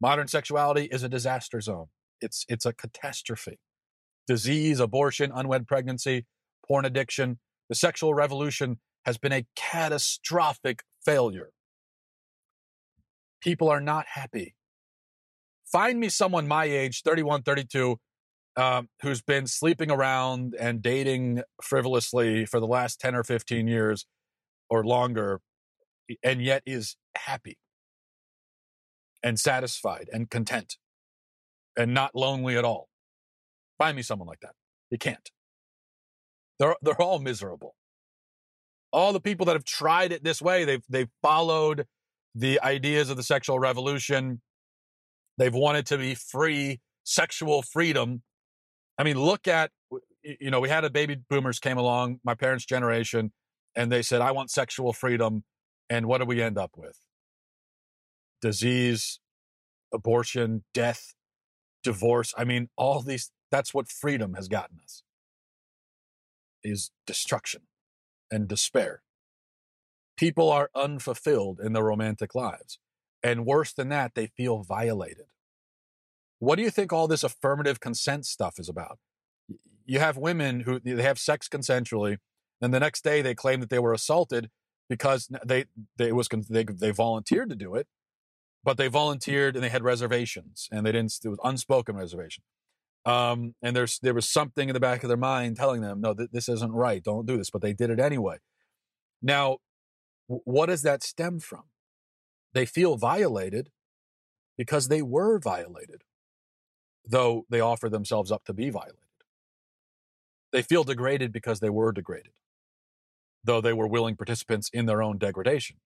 Modern 0.00 0.26
sexuality 0.26 0.84
is 0.84 1.02
a 1.02 1.08
disaster 1.08 1.60
zone. 1.60 1.86
It's, 2.20 2.44
it's 2.48 2.66
a 2.66 2.72
catastrophe. 2.72 3.58
Disease, 4.26 4.80
abortion, 4.80 5.30
unwed 5.34 5.66
pregnancy, 5.66 6.26
porn 6.66 6.84
addiction. 6.84 7.38
The 7.68 7.74
sexual 7.74 8.14
revolution 8.14 8.78
has 9.04 9.18
been 9.18 9.32
a 9.32 9.46
catastrophic 9.54 10.82
failure. 11.04 11.50
People 13.40 13.68
are 13.68 13.80
not 13.80 14.06
happy. 14.14 14.54
Find 15.64 15.98
me 15.98 16.08
someone 16.08 16.46
my 16.48 16.64
age, 16.64 17.02
31, 17.02 17.42
32, 17.42 17.98
um, 18.56 18.88
who's 19.02 19.20
been 19.20 19.46
sleeping 19.46 19.90
around 19.90 20.54
and 20.58 20.80
dating 20.80 21.42
frivolously 21.62 22.46
for 22.46 22.60
the 22.60 22.66
last 22.66 23.00
10 23.00 23.14
or 23.14 23.22
15 23.22 23.68
years 23.68 24.06
or 24.70 24.84
longer, 24.84 25.40
and 26.22 26.42
yet 26.42 26.62
is 26.66 26.96
happy 27.16 27.58
and 29.22 29.38
satisfied 29.38 30.08
and 30.12 30.30
content 30.30 30.76
and 31.76 31.92
not 31.92 32.14
lonely 32.14 32.56
at 32.56 32.64
all. 32.64 32.88
Find 33.78 33.96
me 33.96 34.02
someone 34.02 34.28
like 34.28 34.40
that. 34.40 34.54
You 34.90 34.98
can't. 34.98 35.30
They're, 36.58 36.76
they're 36.82 37.00
all 37.00 37.18
miserable. 37.18 37.74
All 38.92 39.12
the 39.12 39.20
people 39.20 39.46
that 39.46 39.56
have 39.56 39.64
tried 39.64 40.12
it 40.12 40.24
this 40.24 40.40
way, 40.40 40.64
they've, 40.64 40.84
they've 40.88 41.10
followed 41.22 41.86
the 42.34 42.60
ideas 42.60 43.10
of 43.10 43.16
the 43.16 43.22
sexual 43.22 43.58
revolution. 43.58 44.40
They've 45.38 45.54
wanted 45.54 45.86
to 45.86 45.98
be 45.98 46.14
free, 46.14 46.80
sexual 47.04 47.62
freedom 47.62 48.22
I 48.98 49.04
mean, 49.04 49.20
look 49.20 49.46
at, 49.46 49.70
you 50.22 50.50
know, 50.50 50.60
we 50.60 50.68
had 50.68 50.84
a 50.84 50.90
baby 50.90 51.16
boomers 51.28 51.58
came 51.58 51.78
along, 51.78 52.20
my 52.24 52.34
parents' 52.34 52.64
generation, 52.64 53.32
and 53.74 53.92
they 53.92 54.02
said, 54.02 54.20
I 54.20 54.30
want 54.32 54.50
sexual 54.50 54.92
freedom. 54.92 55.44
And 55.88 56.06
what 56.06 56.18
do 56.18 56.24
we 56.24 56.42
end 56.42 56.58
up 56.58 56.72
with? 56.76 56.98
Disease, 58.40 59.20
abortion, 59.92 60.64
death, 60.74 61.14
divorce. 61.82 62.34
I 62.36 62.44
mean, 62.44 62.68
all 62.76 63.02
these, 63.02 63.30
that's 63.50 63.72
what 63.74 63.88
freedom 63.88 64.34
has 64.34 64.48
gotten 64.48 64.78
us 64.82 65.02
is 66.66 66.90
destruction 67.06 67.62
and 68.30 68.48
despair. 68.48 69.02
People 70.16 70.50
are 70.50 70.70
unfulfilled 70.74 71.60
in 71.60 71.72
their 71.72 71.84
romantic 71.84 72.34
lives. 72.34 72.78
And 73.22 73.46
worse 73.46 73.72
than 73.72 73.88
that, 73.90 74.14
they 74.14 74.26
feel 74.26 74.62
violated. 74.62 75.26
What 76.38 76.56
do 76.56 76.62
you 76.62 76.70
think 76.70 76.92
all 76.92 77.08
this 77.08 77.24
affirmative 77.24 77.80
consent 77.80 78.26
stuff 78.26 78.58
is 78.58 78.68
about? 78.68 78.98
You 79.84 80.00
have 80.00 80.16
women 80.16 80.60
who 80.60 80.80
they 80.80 81.02
have 81.02 81.18
sex 81.18 81.48
consensually, 81.48 82.18
and 82.60 82.74
the 82.74 82.80
next 82.80 83.04
day 83.04 83.22
they 83.22 83.34
claim 83.34 83.60
that 83.60 83.70
they 83.70 83.78
were 83.78 83.92
assaulted 83.92 84.50
because 84.88 85.28
they 85.44 85.66
they 85.96 86.12
was 86.12 86.28
they 86.28 86.64
they 86.64 86.90
volunteered 86.90 87.50
to 87.50 87.56
do 87.56 87.74
it, 87.74 87.86
but 88.64 88.76
they 88.76 88.88
volunteered 88.88 89.54
and 89.54 89.64
they 89.64 89.68
had 89.68 89.82
reservations 89.82 90.68
and 90.70 90.84
they 90.84 90.92
didn't. 90.92 91.14
It 91.24 91.28
was 91.28 91.38
unspoken 91.44 91.96
reservation. 91.96 92.44
Um, 93.06 93.54
and 93.62 93.76
there's 93.76 94.00
there 94.00 94.14
was 94.14 94.28
something 94.28 94.68
in 94.70 94.74
the 94.74 94.80
back 94.80 95.04
of 95.04 95.08
their 95.08 95.18
mind 95.18 95.56
telling 95.56 95.82
them, 95.82 96.02
no, 96.02 96.14
th- 96.14 96.30
this 96.32 96.48
isn't 96.50 96.72
right. 96.72 97.04
Don't 97.04 97.26
do 97.26 97.38
this. 97.38 97.50
But 97.50 97.62
they 97.62 97.74
did 97.74 97.90
it 97.90 98.00
anyway. 98.00 98.38
Now, 99.22 99.58
w- 100.28 100.42
what 100.44 100.66
does 100.66 100.82
that 100.82 101.02
stem 101.04 101.40
from? 101.40 101.64
They 102.54 102.66
feel 102.66 102.96
violated 102.96 103.70
because 104.58 104.88
they 104.88 105.02
were 105.02 105.38
violated. 105.40 105.96
though 107.06 107.46
they 107.50 107.60
offer 107.60 107.88
themselves 107.88 108.32
up 108.32 108.44
to 108.46 108.52
be 108.54 108.70
violated. 108.70 109.00
They 110.52 110.62
feel 110.62 110.84
degraded 110.84 111.32
because 111.32 111.60
they 111.60 111.70
were 111.70 111.92
degraded, 111.92 112.32
though 113.44 113.60
they 113.60 113.72
were 113.74 113.88
willing 113.88 114.16
participants 114.16 114.70
in 114.72 114.86
their 114.86 115.02
own 115.02 115.18
degradation. 115.18 115.78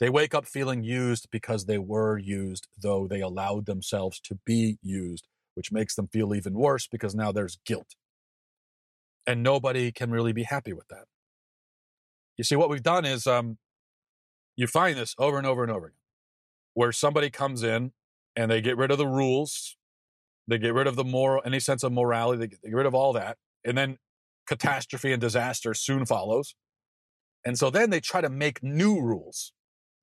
They 0.00 0.10
wake 0.10 0.34
up 0.34 0.46
feeling 0.46 0.84
used 0.84 1.28
because 1.30 1.66
they 1.66 1.78
were 1.78 2.18
used, 2.18 2.68
though 2.80 3.08
they 3.08 3.20
allowed 3.20 3.66
themselves 3.66 4.20
to 4.22 4.38
be 4.46 4.78
used, 4.82 5.28
which 5.54 5.72
makes 5.72 5.94
them 5.94 6.08
feel 6.08 6.34
even 6.34 6.54
worse 6.54 6.86
because 6.86 7.14
now 7.14 7.32
there's 7.32 7.58
guilt. 7.64 7.94
And 9.26 9.42
nobody 9.42 9.92
can 9.92 10.10
really 10.10 10.32
be 10.32 10.44
happy 10.44 10.72
with 10.72 10.88
that. 10.88 11.04
You 12.36 12.44
see, 12.44 12.56
what 12.56 12.68
we've 12.68 12.82
done 12.82 13.04
is 13.04 13.26
um, 13.26 13.58
you 14.56 14.66
find 14.66 14.96
this 14.96 15.14
over 15.18 15.38
and 15.38 15.46
over 15.46 15.62
and 15.62 15.72
over 15.72 15.86
again, 15.86 15.98
where 16.74 16.92
somebody 16.92 17.30
comes 17.30 17.62
in 17.62 17.92
and 18.36 18.50
they 18.50 18.60
get 18.60 18.76
rid 18.76 18.90
of 18.90 18.98
the 18.98 19.06
rules, 19.06 19.76
they 20.46 20.58
get 20.58 20.74
rid 20.74 20.86
of 20.86 20.96
the 20.96 21.04
moral, 21.04 21.42
any 21.46 21.60
sense 21.60 21.82
of 21.82 21.92
morality, 21.92 22.38
they 22.38 22.46
get, 22.48 22.58
they 22.62 22.68
get 22.70 22.76
rid 22.76 22.86
of 22.86 22.94
all 22.94 23.12
that, 23.12 23.38
and 23.64 23.78
then 23.78 23.98
catastrophe 24.46 25.12
and 25.12 25.20
disaster 25.20 25.72
soon 25.72 26.04
follows. 26.04 26.54
And 27.46 27.58
so 27.58 27.70
then 27.70 27.90
they 27.90 28.00
try 28.00 28.20
to 28.20 28.28
make 28.28 28.62
new 28.62 29.00
rules 29.00 29.52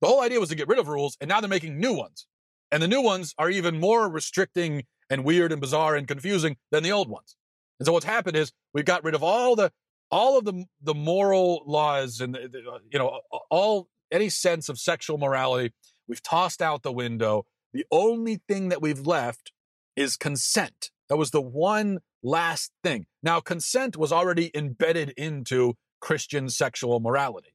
the 0.02 0.08
whole 0.08 0.20
idea 0.20 0.40
was 0.40 0.48
to 0.48 0.56
get 0.56 0.66
rid 0.66 0.80
of 0.80 0.88
rules, 0.88 1.16
and 1.20 1.28
now 1.28 1.40
they're 1.40 1.48
making 1.48 1.78
new 1.78 1.94
ones. 1.94 2.26
And 2.72 2.82
the 2.82 2.88
new 2.88 3.00
ones 3.00 3.34
are 3.38 3.48
even 3.48 3.78
more 3.78 4.10
restricting 4.10 4.82
and 5.12 5.24
weird 5.24 5.52
and 5.52 5.60
bizarre 5.60 5.94
and 5.94 6.08
confusing 6.08 6.56
than 6.70 6.82
the 6.82 6.90
old 6.90 7.08
ones. 7.08 7.36
And 7.78 7.86
so 7.86 7.92
what's 7.92 8.06
happened 8.06 8.34
is 8.34 8.50
we've 8.72 8.86
got 8.86 9.04
rid 9.04 9.14
of 9.14 9.22
all 9.22 9.54
the 9.54 9.70
all 10.10 10.38
of 10.38 10.44
the 10.44 10.64
the 10.80 10.94
moral 10.94 11.62
laws 11.66 12.20
and 12.20 12.34
the, 12.34 12.48
the, 12.48 12.62
you 12.90 12.98
know 12.98 13.20
all 13.50 13.88
any 14.10 14.30
sense 14.30 14.70
of 14.70 14.78
sexual 14.78 15.18
morality. 15.18 15.74
We've 16.08 16.22
tossed 16.22 16.62
out 16.62 16.82
the 16.82 16.92
window. 16.92 17.44
The 17.74 17.84
only 17.90 18.40
thing 18.48 18.70
that 18.70 18.80
we've 18.80 19.06
left 19.06 19.52
is 19.96 20.16
consent. 20.16 20.90
That 21.08 21.16
was 21.16 21.30
the 21.30 21.42
one 21.42 22.00
last 22.22 22.72
thing. 22.82 23.06
Now, 23.22 23.40
consent 23.40 23.96
was 23.96 24.12
already 24.12 24.50
embedded 24.54 25.10
into 25.16 25.74
Christian 26.00 26.48
sexual 26.48 27.00
morality. 27.00 27.54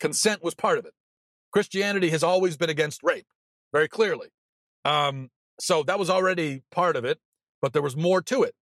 Consent 0.00 0.42
was 0.42 0.54
part 0.54 0.78
of 0.78 0.84
it. 0.84 0.92
Christianity 1.52 2.10
has 2.10 2.22
always 2.22 2.56
been 2.56 2.70
against 2.70 3.02
rape, 3.02 3.26
very 3.72 3.88
clearly. 3.88 4.28
Um, 4.84 5.30
so 5.60 5.82
that 5.84 5.98
was 5.98 6.10
already 6.10 6.62
part 6.70 6.96
of 6.96 7.04
it, 7.04 7.18
but 7.60 7.72
there 7.72 7.82
was 7.82 7.96
more 7.96 8.22
to 8.22 8.42
it 8.42 8.54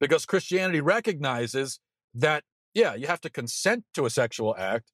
because 0.00 0.26
Christianity 0.26 0.80
recognizes 0.80 1.80
that, 2.14 2.44
yeah, 2.74 2.94
you 2.94 3.06
have 3.06 3.20
to 3.22 3.30
consent 3.30 3.84
to 3.94 4.04
a 4.04 4.10
sexual 4.10 4.54
act, 4.56 4.90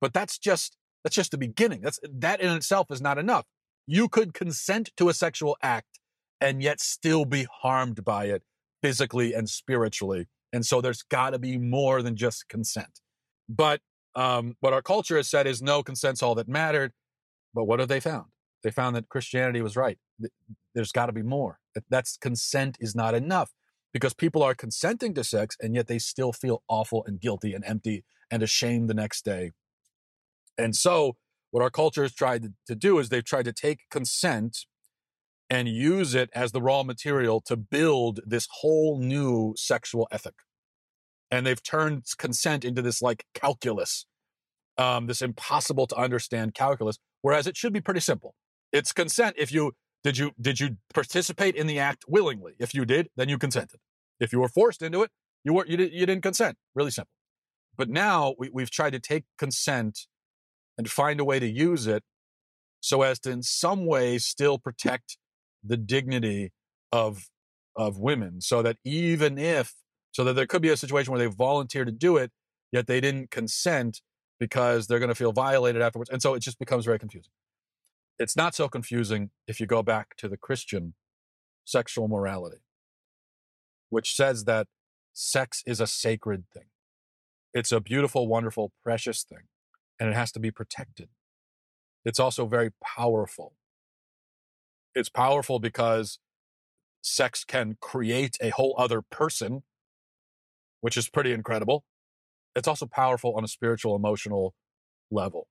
but 0.00 0.12
that's 0.12 0.38
just 0.38 0.76
that's 1.04 1.14
just 1.14 1.30
the 1.30 1.38
beginning. 1.38 1.82
That's 1.82 2.00
that 2.02 2.40
in 2.40 2.50
itself 2.52 2.90
is 2.90 3.00
not 3.00 3.18
enough. 3.18 3.44
You 3.86 4.08
could 4.08 4.34
consent 4.34 4.90
to 4.96 5.08
a 5.08 5.14
sexual 5.14 5.56
act 5.62 6.00
and 6.40 6.62
yet 6.62 6.80
still 6.80 7.24
be 7.24 7.46
harmed 7.60 8.04
by 8.04 8.26
it 8.26 8.42
physically 8.82 9.32
and 9.32 9.48
spiritually. 9.48 10.26
And 10.52 10.66
so 10.66 10.80
there's 10.80 11.02
got 11.02 11.30
to 11.30 11.38
be 11.38 11.58
more 11.58 12.02
than 12.02 12.16
just 12.16 12.48
consent. 12.48 13.00
But 13.48 13.80
um, 14.14 14.56
what 14.60 14.72
our 14.72 14.82
culture 14.82 15.16
has 15.16 15.28
said 15.28 15.46
is 15.46 15.62
no, 15.62 15.82
consent's 15.82 16.22
all 16.22 16.34
that 16.36 16.48
mattered. 16.48 16.92
But 17.54 17.64
what 17.64 17.80
have 17.80 17.88
they 17.88 18.00
found? 18.00 18.26
They 18.62 18.70
found 18.70 18.96
that 18.96 19.08
Christianity 19.08 19.62
was 19.62 19.76
right. 19.76 19.98
There's 20.76 20.92
got 20.92 21.06
to 21.06 21.12
be 21.12 21.22
more. 21.22 21.58
That's 21.90 22.16
consent 22.16 22.76
is 22.78 22.94
not 22.94 23.14
enough 23.14 23.50
because 23.92 24.14
people 24.14 24.42
are 24.42 24.54
consenting 24.54 25.14
to 25.14 25.24
sex 25.24 25.56
and 25.60 25.74
yet 25.74 25.88
they 25.88 25.98
still 25.98 26.32
feel 26.32 26.62
awful 26.68 27.02
and 27.06 27.20
guilty 27.20 27.54
and 27.54 27.64
empty 27.64 28.04
and 28.30 28.42
ashamed 28.42 28.88
the 28.88 28.94
next 28.94 29.24
day. 29.24 29.52
And 30.56 30.76
so, 30.76 31.16
what 31.50 31.62
our 31.62 31.70
culture 31.70 32.02
has 32.02 32.14
tried 32.14 32.52
to 32.66 32.74
do 32.74 32.98
is 32.98 33.08
they've 33.08 33.24
tried 33.24 33.46
to 33.46 33.52
take 33.52 33.80
consent 33.90 34.66
and 35.48 35.66
use 35.66 36.14
it 36.14 36.28
as 36.34 36.52
the 36.52 36.60
raw 36.60 36.82
material 36.82 37.40
to 37.46 37.56
build 37.56 38.20
this 38.26 38.46
whole 38.60 39.00
new 39.00 39.54
sexual 39.56 40.06
ethic 40.12 40.34
and 41.30 41.46
they've 41.46 41.62
turned 41.62 42.04
consent 42.18 42.64
into 42.64 42.82
this 42.82 43.02
like 43.02 43.24
calculus, 43.34 44.06
um, 44.78 45.06
this 45.06 45.22
impossible 45.22 45.86
to 45.86 45.96
understand 45.96 46.54
calculus. 46.54 46.98
Whereas 47.22 47.46
it 47.46 47.56
should 47.56 47.72
be 47.72 47.80
pretty 47.80 48.00
simple. 48.00 48.34
It's 48.72 48.92
consent 48.92 49.36
if 49.38 49.52
you 49.52 49.72
did 50.06 50.18
you 50.18 50.30
did 50.40 50.60
you 50.60 50.76
participate 50.94 51.56
in 51.56 51.66
the 51.66 51.80
act 51.80 52.04
willingly. 52.06 52.52
If 52.60 52.72
you 52.74 52.84
did, 52.84 53.08
then 53.16 53.28
you 53.28 53.38
consented. 53.38 53.80
If 54.20 54.32
you 54.32 54.38
were 54.38 54.48
forced 54.48 54.80
into 54.80 55.02
it, 55.02 55.10
you 55.42 55.52
were 55.52 55.66
you, 55.66 55.76
did, 55.76 55.92
you 55.92 56.06
didn't 56.06 56.22
consent. 56.22 56.56
Really 56.76 56.92
simple. 56.92 57.10
But 57.76 57.88
now 57.88 58.36
we, 58.38 58.48
we've 58.52 58.70
tried 58.70 58.92
to 58.92 59.00
take 59.00 59.24
consent 59.36 60.06
and 60.78 60.88
find 60.88 61.18
a 61.18 61.24
way 61.24 61.40
to 61.40 61.48
use 61.48 61.88
it 61.88 62.04
so 62.80 63.02
as 63.02 63.18
to 63.20 63.32
in 63.32 63.42
some 63.42 63.84
way 63.84 64.18
still 64.18 64.58
protect 64.60 65.18
the 65.64 65.76
dignity 65.76 66.52
of 66.92 67.26
of 67.74 67.98
women 67.98 68.40
so 68.40 68.62
that 68.62 68.76
even 68.84 69.38
if 69.38 69.74
so 70.12 70.22
that 70.22 70.34
there 70.34 70.46
could 70.46 70.62
be 70.62 70.68
a 70.68 70.76
situation 70.76 71.12
where 71.12 71.18
they 71.18 71.26
volunteer 71.26 71.84
to 71.84 71.90
do 71.90 72.16
it, 72.16 72.30
yet 72.70 72.86
they 72.86 73.00
didn't 73.00 73.32
consent 73.32 74.02
because 74.38 74.86
they're 74.86 75.00
going 75.00 75.08
to 75.08 75.16
feel 75.16 75.32
violated 75.32 75.82
afterwards. 75.82 76.10
And 76.10 76.22
so 76.22 76.34
it 76.34 76.40
just 76.40 76.60
becomes 76.60 76.84
very 76.84 77.00
confusing. 77.00 77.32
It's 78.18 78.36
not 78.36 78.54
so 78.54 78.68
confusing 78.68 79.30
if 79.46 79.60
you 79.60 79.66
go 79.66 79.82
back 79.82 80.16
to 80.18 80.28
the 80.28 80.36
Christian 80.36 80.94
sexual 81.64 82.08
morality, 82.08 82.58
which 83.90 84.14
says 84.14 84.44
that 84.44 84.68
sex 85.12 85.62
is 85.66 85.80
a 85.80 85.86
sacred 85.86 86.44
thing. 86.52 86.66
It's 87.52 87.72
a 87.72 87.80
beautiful, 87.80 88.28
wonderful, 88.28 88.72
precious 88.82 89.22
thing, 89.22 89.48
and 90.00 90.08
it 90.08 90.14
has 90.14 90.32
to 90.32 90.40
be 90.40 90.50
protected. 90.50 91.08
It's 92.04 92.20
also 92.20 92.46
very 92.46 92.70
powerful. 92.82 93.54
It's 94.94 95.08
powerful 95.08 95.58
because 95.58 96.18
sex 97.02 97.44
can 97.44 97.76
create 97.80 98.36
a 98.40 98.50
whole 98.50 98.74
other 98.78 99.02
person 99.02 99.62
which 100.80 100.96
is 100.96 101.08
pretty 101.08 101.32
incredible. 101.32 101.84
It's 102.54 102.68
also 102.68 102.86
powerful 102.86 103.34
on 103.36 103.44
a 103.44 103.48
spiritual, 103.48 103.96
emotional 103.96 104.54
level 105.10 105.48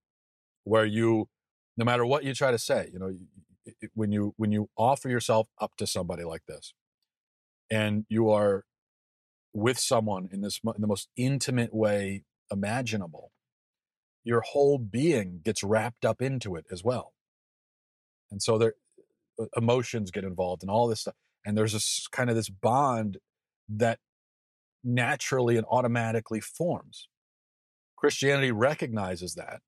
where 0.63 0.85
you, 0.85 1.27
no 1.77 1.85
matter 1.85 2.05
what 2.05 2.23
you 2.23 2.33
try 2.33 2.51
to 2.51 2.57
say, 2.57 2.89
you 2.91 2.99
know, 2.99 3.11
when 3.93 4.11
you, 4.11 4.33
when 4.37 4.51
you 4.51 4.69
offer 4.77 5.09
yourself 5.09 5.47
up 5.59 5.75
to 5.77 5.87
somebody 5.87 6.23
like 6.23 6.45
this 6.47 6.73
and 7.69 8.05
you 8.09 8.29
are 8.29 8.63
with 9.53 9.79
someone 9.79 10.29
in 10.31 10.41
this, 10.41 10.59
in 10.63 10.81
the 10.81 10.87
most 10.87 11.09
intimate 11.17 11.73
way 11.73 12.23
imaginable, 12.51 13.31
your 14.23 14.41
whole 14.41 14.77
being 14.77 15.41
gets 15.43 15.63
wrapped 15.63 16.05
up 16.05 16.21
into 16.21 16.55
it 16.55 16.65
as 16.71 16.83
well. 16.83 17.13
And 18.31 18.41
so 18.41 18.57
there, 18.57 18.73
emotions 19.55 20.11
get 20.11 20.23
involved 20.23 20.63
and 20.63 20.69
all 20.69 20.87
this 20.87 21.01
stuff. 21.01 21.15
And 21.45 21.57
there's 21.57 21.73
this 21.73 22.07
kind 22.11 22.29
of 22.29 22.35
this 22.35 22.49
bond 22.49 23.17
that 23.69 23.99
naturally 24.83 25.57
and 25.57 25.65
automatically 25.69 26.39
forms. 26.39 27.07
Christianity 27.95 28.51
recognizes 28.51 29.35
that 29.35 29.61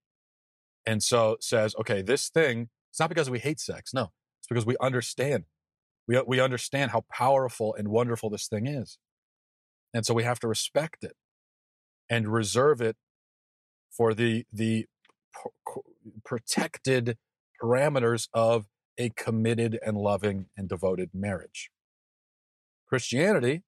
and 0.87 1.03
so 1.03 1.35
says, 1.41 1.75
okay, 1.79 2.01
this 2.01 2.29
thing, 2.29 2.69
it's 2.89 2.99
not 2.99 3.09
because 3.09 3.29
we 3.29 3.39
hate 3.39 3.59
sex. 3.59 3.93
No, 3.93 4.13
it's 4.39 4.47
because 4.47 4.65
we 4.65 4.77
understand. 4.79 5.43
We, 6.07 6.15
uh, 6.15 6.23
we 6.25 6.39
understand 6.39 6.91
how 6.91 7.03
powerful 7.11 7.75
and 7.77 7.89
wonderful 7.89 8.29
this 8.29 8.47
thing 8.47 8.65
is. 8.65 8.97
And 9.93 10.05
so 10.05 10.13
we 10.13 10.23
have 10.23 10.39
to 10.39 10.47
respect 10.47 11.03
it 11.03 11.17
and 12.09 12.31
reserve 12.31 12.81
it 12.81 12.95
for 13.91 14.13
the, 14.13 14.45
the 14.51 14.85
protected 16.23 17.17
parameters 17.61 18.29
of 18.33 18.67
a 18.97 19.09
committed 19.09 19.77
and 19.85 19.97
loving 19.97 20.45
and 20.55 20.69
devoted 20.69 21.09
marriage. 21.13 21.69
Christianity 22.87 23.63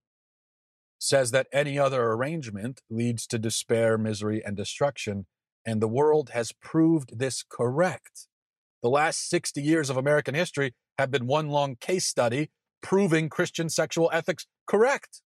says 0.98 1.32
that 1.32 1.48
any 1.52 1.78
other 1.78 2.12
arrangement 2.12 2.82
leads 2.90 3.28
to 3.28 3.38
despair, 3.38 3.98
misery, 3.98 4.42
and 4.46 4.56
destruction, 4.56 5.26
and 5.70 5.84
the 5.84 5.88
world 5.88 6.32
has 6.32 6.52
proved 6.52 7.20
this 7.20 7.44
correct. 7.48 8.28
The 8.82 8.90
last 8.90 9.30
60 9.30 9.62
years 9.62 9.92
of 9.92 9.98
American 9.98 10.34
history 10.34 10.74
have 10.98 11.12
been 11.12 11.28
one 11.28 11.50
long 11.50 11.76
case 11.76 12.08
study 12.08 12.50
proving 12.82 13.30
Christian 13.30 13.70
sexual 13.70 14.10
ethics 14.12 14.48
correct. 14.68 15.22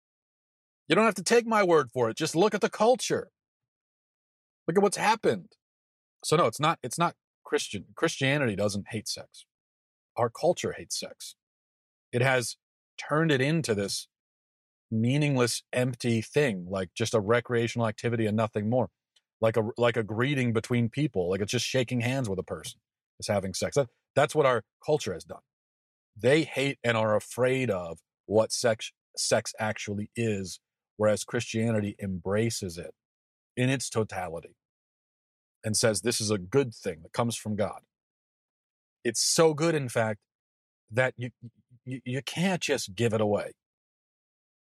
You 0.89 0.95
don't 0.95 1.05
have 1.05 1.15
to 1.15 1.23
take 1.23 1.47
my 1.47 1.63
word 1.63 1.91
for 1.93 2.09
it. 2.09 2.17
Just 2.17 2.35
look 2.35 2.53
at 2.53 2.59
the 2.59 2.69
culture. 2.69 3.29
Look 4.67 4.77
at 4.77 4.83
what's 4.83 4.97
happened. 4.97 5.53
So 6.25 6.35
no, 6.35 6.45
it's 6.45 6.59
not 6.59 6.77
it's 6.83 6.99
not 6.99 7.15
Christian. 7.45 7.85
Christianity 7.95 8.57
doesn't 8.57 8.87
hate 8.89 9.07
sex. 9.07 9.45
Our 10.17 10.29
culture 10.29 10.73
hates 10.77 10.99
sex. 10.99 11.35
It 12.11 12.21
has 12.21 12.57
turned 12.97 13.31
it 13.31 13.39
into 13.39 13.73
this 13.73 14.09
meaningless, 14.91 15.63
empty 15.71 16.21
thing, 16.21 16.65
like 16.69 16.89
just 16.93 17.13
a 17.13 17.21
recreational 17.21 17.87
activity 17.87 18.25
and 18.25 18.35
nothing 18.35 18.69
more. 18.69 18.89
Like 19.43 19.57
a 19.57 19.69
like 19.77 19.97
a 19.97 20.03
greeting 20.03 20.53
between 20.53 20.89
people, 20.89 21.29
like 21.29 21.41
it's 21.41 21.51
just 21.51 21.67
shaking 21.67 22.01
hands 22.01 22.29
with 22.29 22.39
a 22.39 22.43
person 22.43 22.79
is 23.19 23.27
having 23.27 23.53
sex. 23.53 23.75
That, 23.75 23.89
that's 24.15 24.33
what 24.33 24.47
our 24.47 24.63
culture 24.85 25.13
has 25.13 25.25
done. 25.25 25.41
They 26.17 26.43
hate 26.43 26.79
and 26.83 26.97
are 26.97 27.15
afraid 27.17 27.69
of 27.69 27.99
what 28.25 28.53
sex 28.53 28.93
sex 29.17 29.53
actually 29.59 30.09
is, 30.15 30.61
whereas 30.97 31.25
Christianity 31.25 31.97
embraces 32.01 32.77
it 32.77 32.95
in 33.57 33.69
its 33.69 33.89
totality 33.89 34.55
and 35.63 35.77
says 35.77 36.01
this 36.01 36.21
is 36.21 36.31
a 36.31 36.39
good 36.39 36.73
thing 36.73 37.01
that 37.03 37.13
comes 37.13 37.35
from 37.35 37.57
God. 37.57 37.81
It's 39.03 39.21
so 39.21 39.53
good, 39.53 39.75
in 39.75 39.89
fact, 39.89 40.19
that 40.91 41.15
you 41.17 41.31
you, 41.85 42.01
you 42.05 42.21
can't 42.21 42.61
just 42.61 42.95
give 42.95 43.13
it 43.13 43.21
away. 43.21 43.53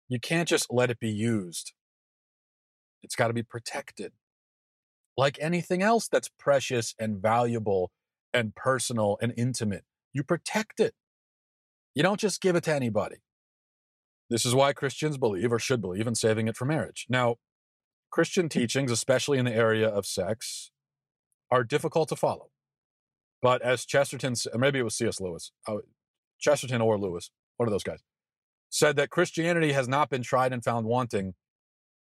You 0.09 0.19
can't 0.19 0.47
just 0.47 0.67
let 0.71 0.91
it 0.91 0.99
be 0.99 1.11
used. 1.11 1.73
It's 3.03 3.15
got 3.15 3.27
to 3.27 3.33
be 3.33 3.43
protected. 3.43 4.13
Like 5.17 5.37
anything 5.41 5.81
else 5.81 6.07
that's 6.07 6.29
precious 6.39 6.95
and 6.99 7.21
valuable 7.21 7.91
and 8.33 8.55
personal 8.55 9.17
and 9.21 9.33
intimate, 9.35 9.83
you 10.13 10.23
protect 10.23 10.79
it. 10.79 10.93
You 11.93 12.03
don't 12.03 12.19
just 12.19 12.41
give 12.41 12.55
it 12.55 12.63
to 12.63 12.73
anybody. 12.73 13.17
This 14.29 14.45
is 14.45 14.55
why 14.55 14.71
Christians 14.71 15.17
believe 15.17 15.51
or 15.51 15.59
should 15.59 15.81
believe 15.81 16.07
in 16.07 16.15
saving 16.15 16.47
it 16.47 16.55
for 16.55 16.63
marriage. 16.63 17.05
Now, 17.09 17.35
Christian 18.11 18.45
hmm. 18.45 18.49
teachings, 18.49 18.91
especially 18.91 19.37
in 19.37 19.45
the 19.45 19.53
area 19.53 19.87
of 19.87 20.05
sex, 20.05 20.71
are 21.49 21.63
difficult 21.63 22.09
to 22.09 22.15
follow. 22.15 22.49
But 23.41 23.61
as 23.61 23.85
Chesterton, 23.85 24.35
maybe 24.55 24.79
it 24.79 24.83
was 24.83 24.95
C.S. 24.95 25.19
Lewis, 25.19 25.51
oh, 25.67 25.81
Chesterton 26.39 26.79
or 26.79 26.97
Lewis, 26.99 27.31
one 27.57 27.67
of 27.67 27.71
those 27.71 27.83
guys, 27.83 28.03
said 28.69 28.95
that 28.97 29.09
Christianity 29.09 29.73
has 29.73 29.87
not 29.87 30.09
been 30.09 30.21
tried 30.21 30.53
and 30.53 30.63
found 30.63 30.85
wanting. 30.85 31.33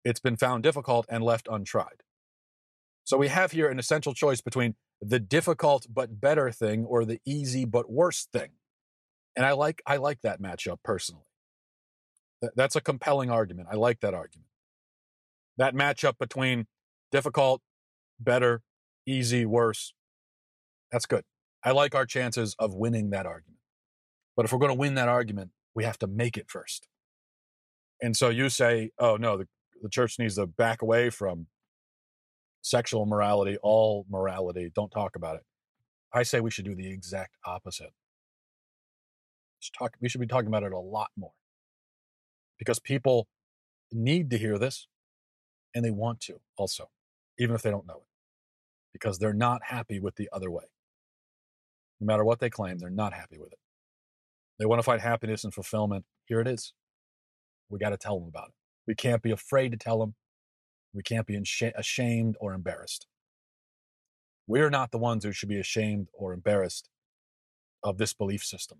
It's 0.05 0.21
been 0.21 0.37
found 0.37 0.62
difficult 0.62 1.07
and 1.09 1.25
left 1.25 1.49
untried. 1.51 2.04
So 3.05 3.19
we 3.19 3.29
have 3.29 3.53
here 3.53 3.69
an 3.69 3.79
essential 3.79 4.14
choice 4.14 4.40
between 4.40 4.75
the 5.01 5.21
difficult 5.21 5.87
but 5.93 6.21
better 6.21 6.51
thing 6.51 6.85
or 6.85 7.05
the 7.05 7.21
easy 7.27 7.64
but 7.64 7.90
worse 7.90 8.27
thing. 8.33 8.51
And 9.37 9.45
I 9.45 9.53
like 9.53 9.83
I 9.87 9.97
like 9.97 10.23
that 10.23 10.40
matchup 10.40 10.79
personally. 10.83 11.25
That's 12.57 12.77
a 12.77 12.81
compelling 12.81 13.31
argument. 13.31 13.69
I 13.71 13.77
like 13.77 14.01
that 14.01 14.14
argument. 14.14 14.49
That 15.57 15.75
matchup 15.75 16.19
between 16.19 16.67
difficult, 17.12 17.62
better, 18.19 18.62
easy, 19.07 19.47
worse. 19.47 19.95
That's 20.90 21.07
good. 21.07 21.25
I 21.62 21.71
like 21.71 21.95
our 21.95 22.07
chances 22.07 22.55
of 22.59 22.75
winning 22.75 23.11
that 23.11 23.27
argument. 23.27 23.61
But 24.37 24.45
if 24.45 24.53
we're 24.53 24.59
going 24.59 24.71
to 24.71 24.79
win 24.79 24.95
that 24.95 25.09
argument, 25.09 25.51
we 25.75 25.85
have 25.85 25.99
to 26.01 26.07
make 26.07 26.37
it 26.37 26.51
first. 26.51 26.88
And 28.03 28.17
so 28.17 28.29
you 28.29 28.49
say, 28.49 28.90
oh, 28.99 29.17
no, 29.17 29.38
the, 29.38 29.49
the 29.81 29.88
church 29.88 30.19
needs 30.19 30.35
to 30.35 30.47
back 30.47 30.83
away 30.83 31.09
from 31.11 31.47
sexual 32.64 33.05
morality, 33.05 33.59
all 33.62 34.07
morality. 34.09 34.72
Don't 34.74 34.90
talk 34.90 35.16
about 35.16 35.37
it. 35.37 35.42
I 36.12 36.22
say 36.22 36.40
we 36.40 36.50
should 36.50 36.64
do 36.64 36.74
the 36.74 36.90
exact 36.90 37.37
opposite. 37.44 37.92
Talk, 39.79 39.96
we 40.00 40.09
should 40.09 40.20
be 40.20 40.27
talking 40.27 40.48
about 40.48 40.62
it 40.62 40.72
a 40.72 40.79
lot 40.79 41.11
more 41.16 41.33
because 42.59 42.79
people 42.79 43.29
need 43.92 44.31
to 44.31 44.38
hear 44.38 44.59
this 44.59 44.88
and 45.74 45.85
they 45.85 45.90
want 45.90 46.20
to 46.20 46.40
also, 46.57 46.90
even 47.38 47.55
if 47.55 47.62
they 47.62 47.70
don't 47.70 47.87
know 47.87 47.96
it, 47.96 48.09
because 48.92 49.18
they're 49.18 49.33
not 49.33 49.62
happy 49.64 49.98
with 50.00 50.16
the 50.16 50.29
other 50.33 50.50
way. 50.50 50.64
No 52.00 52.07
matter 52.07 52.24
what 52.24 52.40
they 52.40 52.50
claim, 52.50 52.79
they're 52.79 52.90
not 52.90 53.12
happy 53.12 53.38
with 53.38 53.53
it. 53.53 53.59
They 54.59 54.66
want 54.66 54.79
to 54.79 54.85
find 54.85 55.00
happiness 55.00 55.44
and 55.44 55.53
fulfillment. 55.53 56.05
Here 56.27 56.40
it 56.40 56.48
is. 56.48 56.72
We 57.68 57.79
got 57.79 57.90
to 57.90 57.96
tell 57.96 58.18
them 58.18 58.29
about 58.29 58.48
it. 58.48 58.55
We 58.87 58.94
can't 58.94 59.22
be 59.22 59.31
afraid 59.31 59.72
to 59.72 59.79
tell 59.79 59.98
them. 59.98 60.14
We 60.95 61.03
can't 61.03 61.27
be 61.27 61.37
ashamed 61.77 62.37
or 62.41 62.55
embarrassed. 62.55 63.07
We're 64.47 64.71
not 64.71 64.91
the 64.93 64.99
ones 64.99 65.25
who 65.25 65.33
should 65.33 65.49
be 65.49 65.59
ashamed 65.59 66.09
or 66.15 66.33
embarrassed 66.33 66.89
of 67.83 67.99
this 67.99 68.15
belief 68.15 68.45
system 68.45 68.79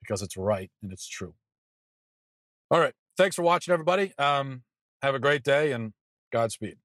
because 0.00 0.22
it's 0.22 0.36
right 0.36 0.70
and 0.82 0.92
it's 0.92 1.08
true. 1.08 1.34
All 2.70 2.80
right. 2.80 2.94
Thanks 3.16 3.36
for 3.36 3.42
watching, 3.42 3.72
everybody. 3.72 4.12
Um, 4.18 4.62
have 5.02 5.14
a 5.14 5.18
great 5.18 5.42
day 5.42 5.72
and 5.72 5.92
Godspeed. 6.32 6.76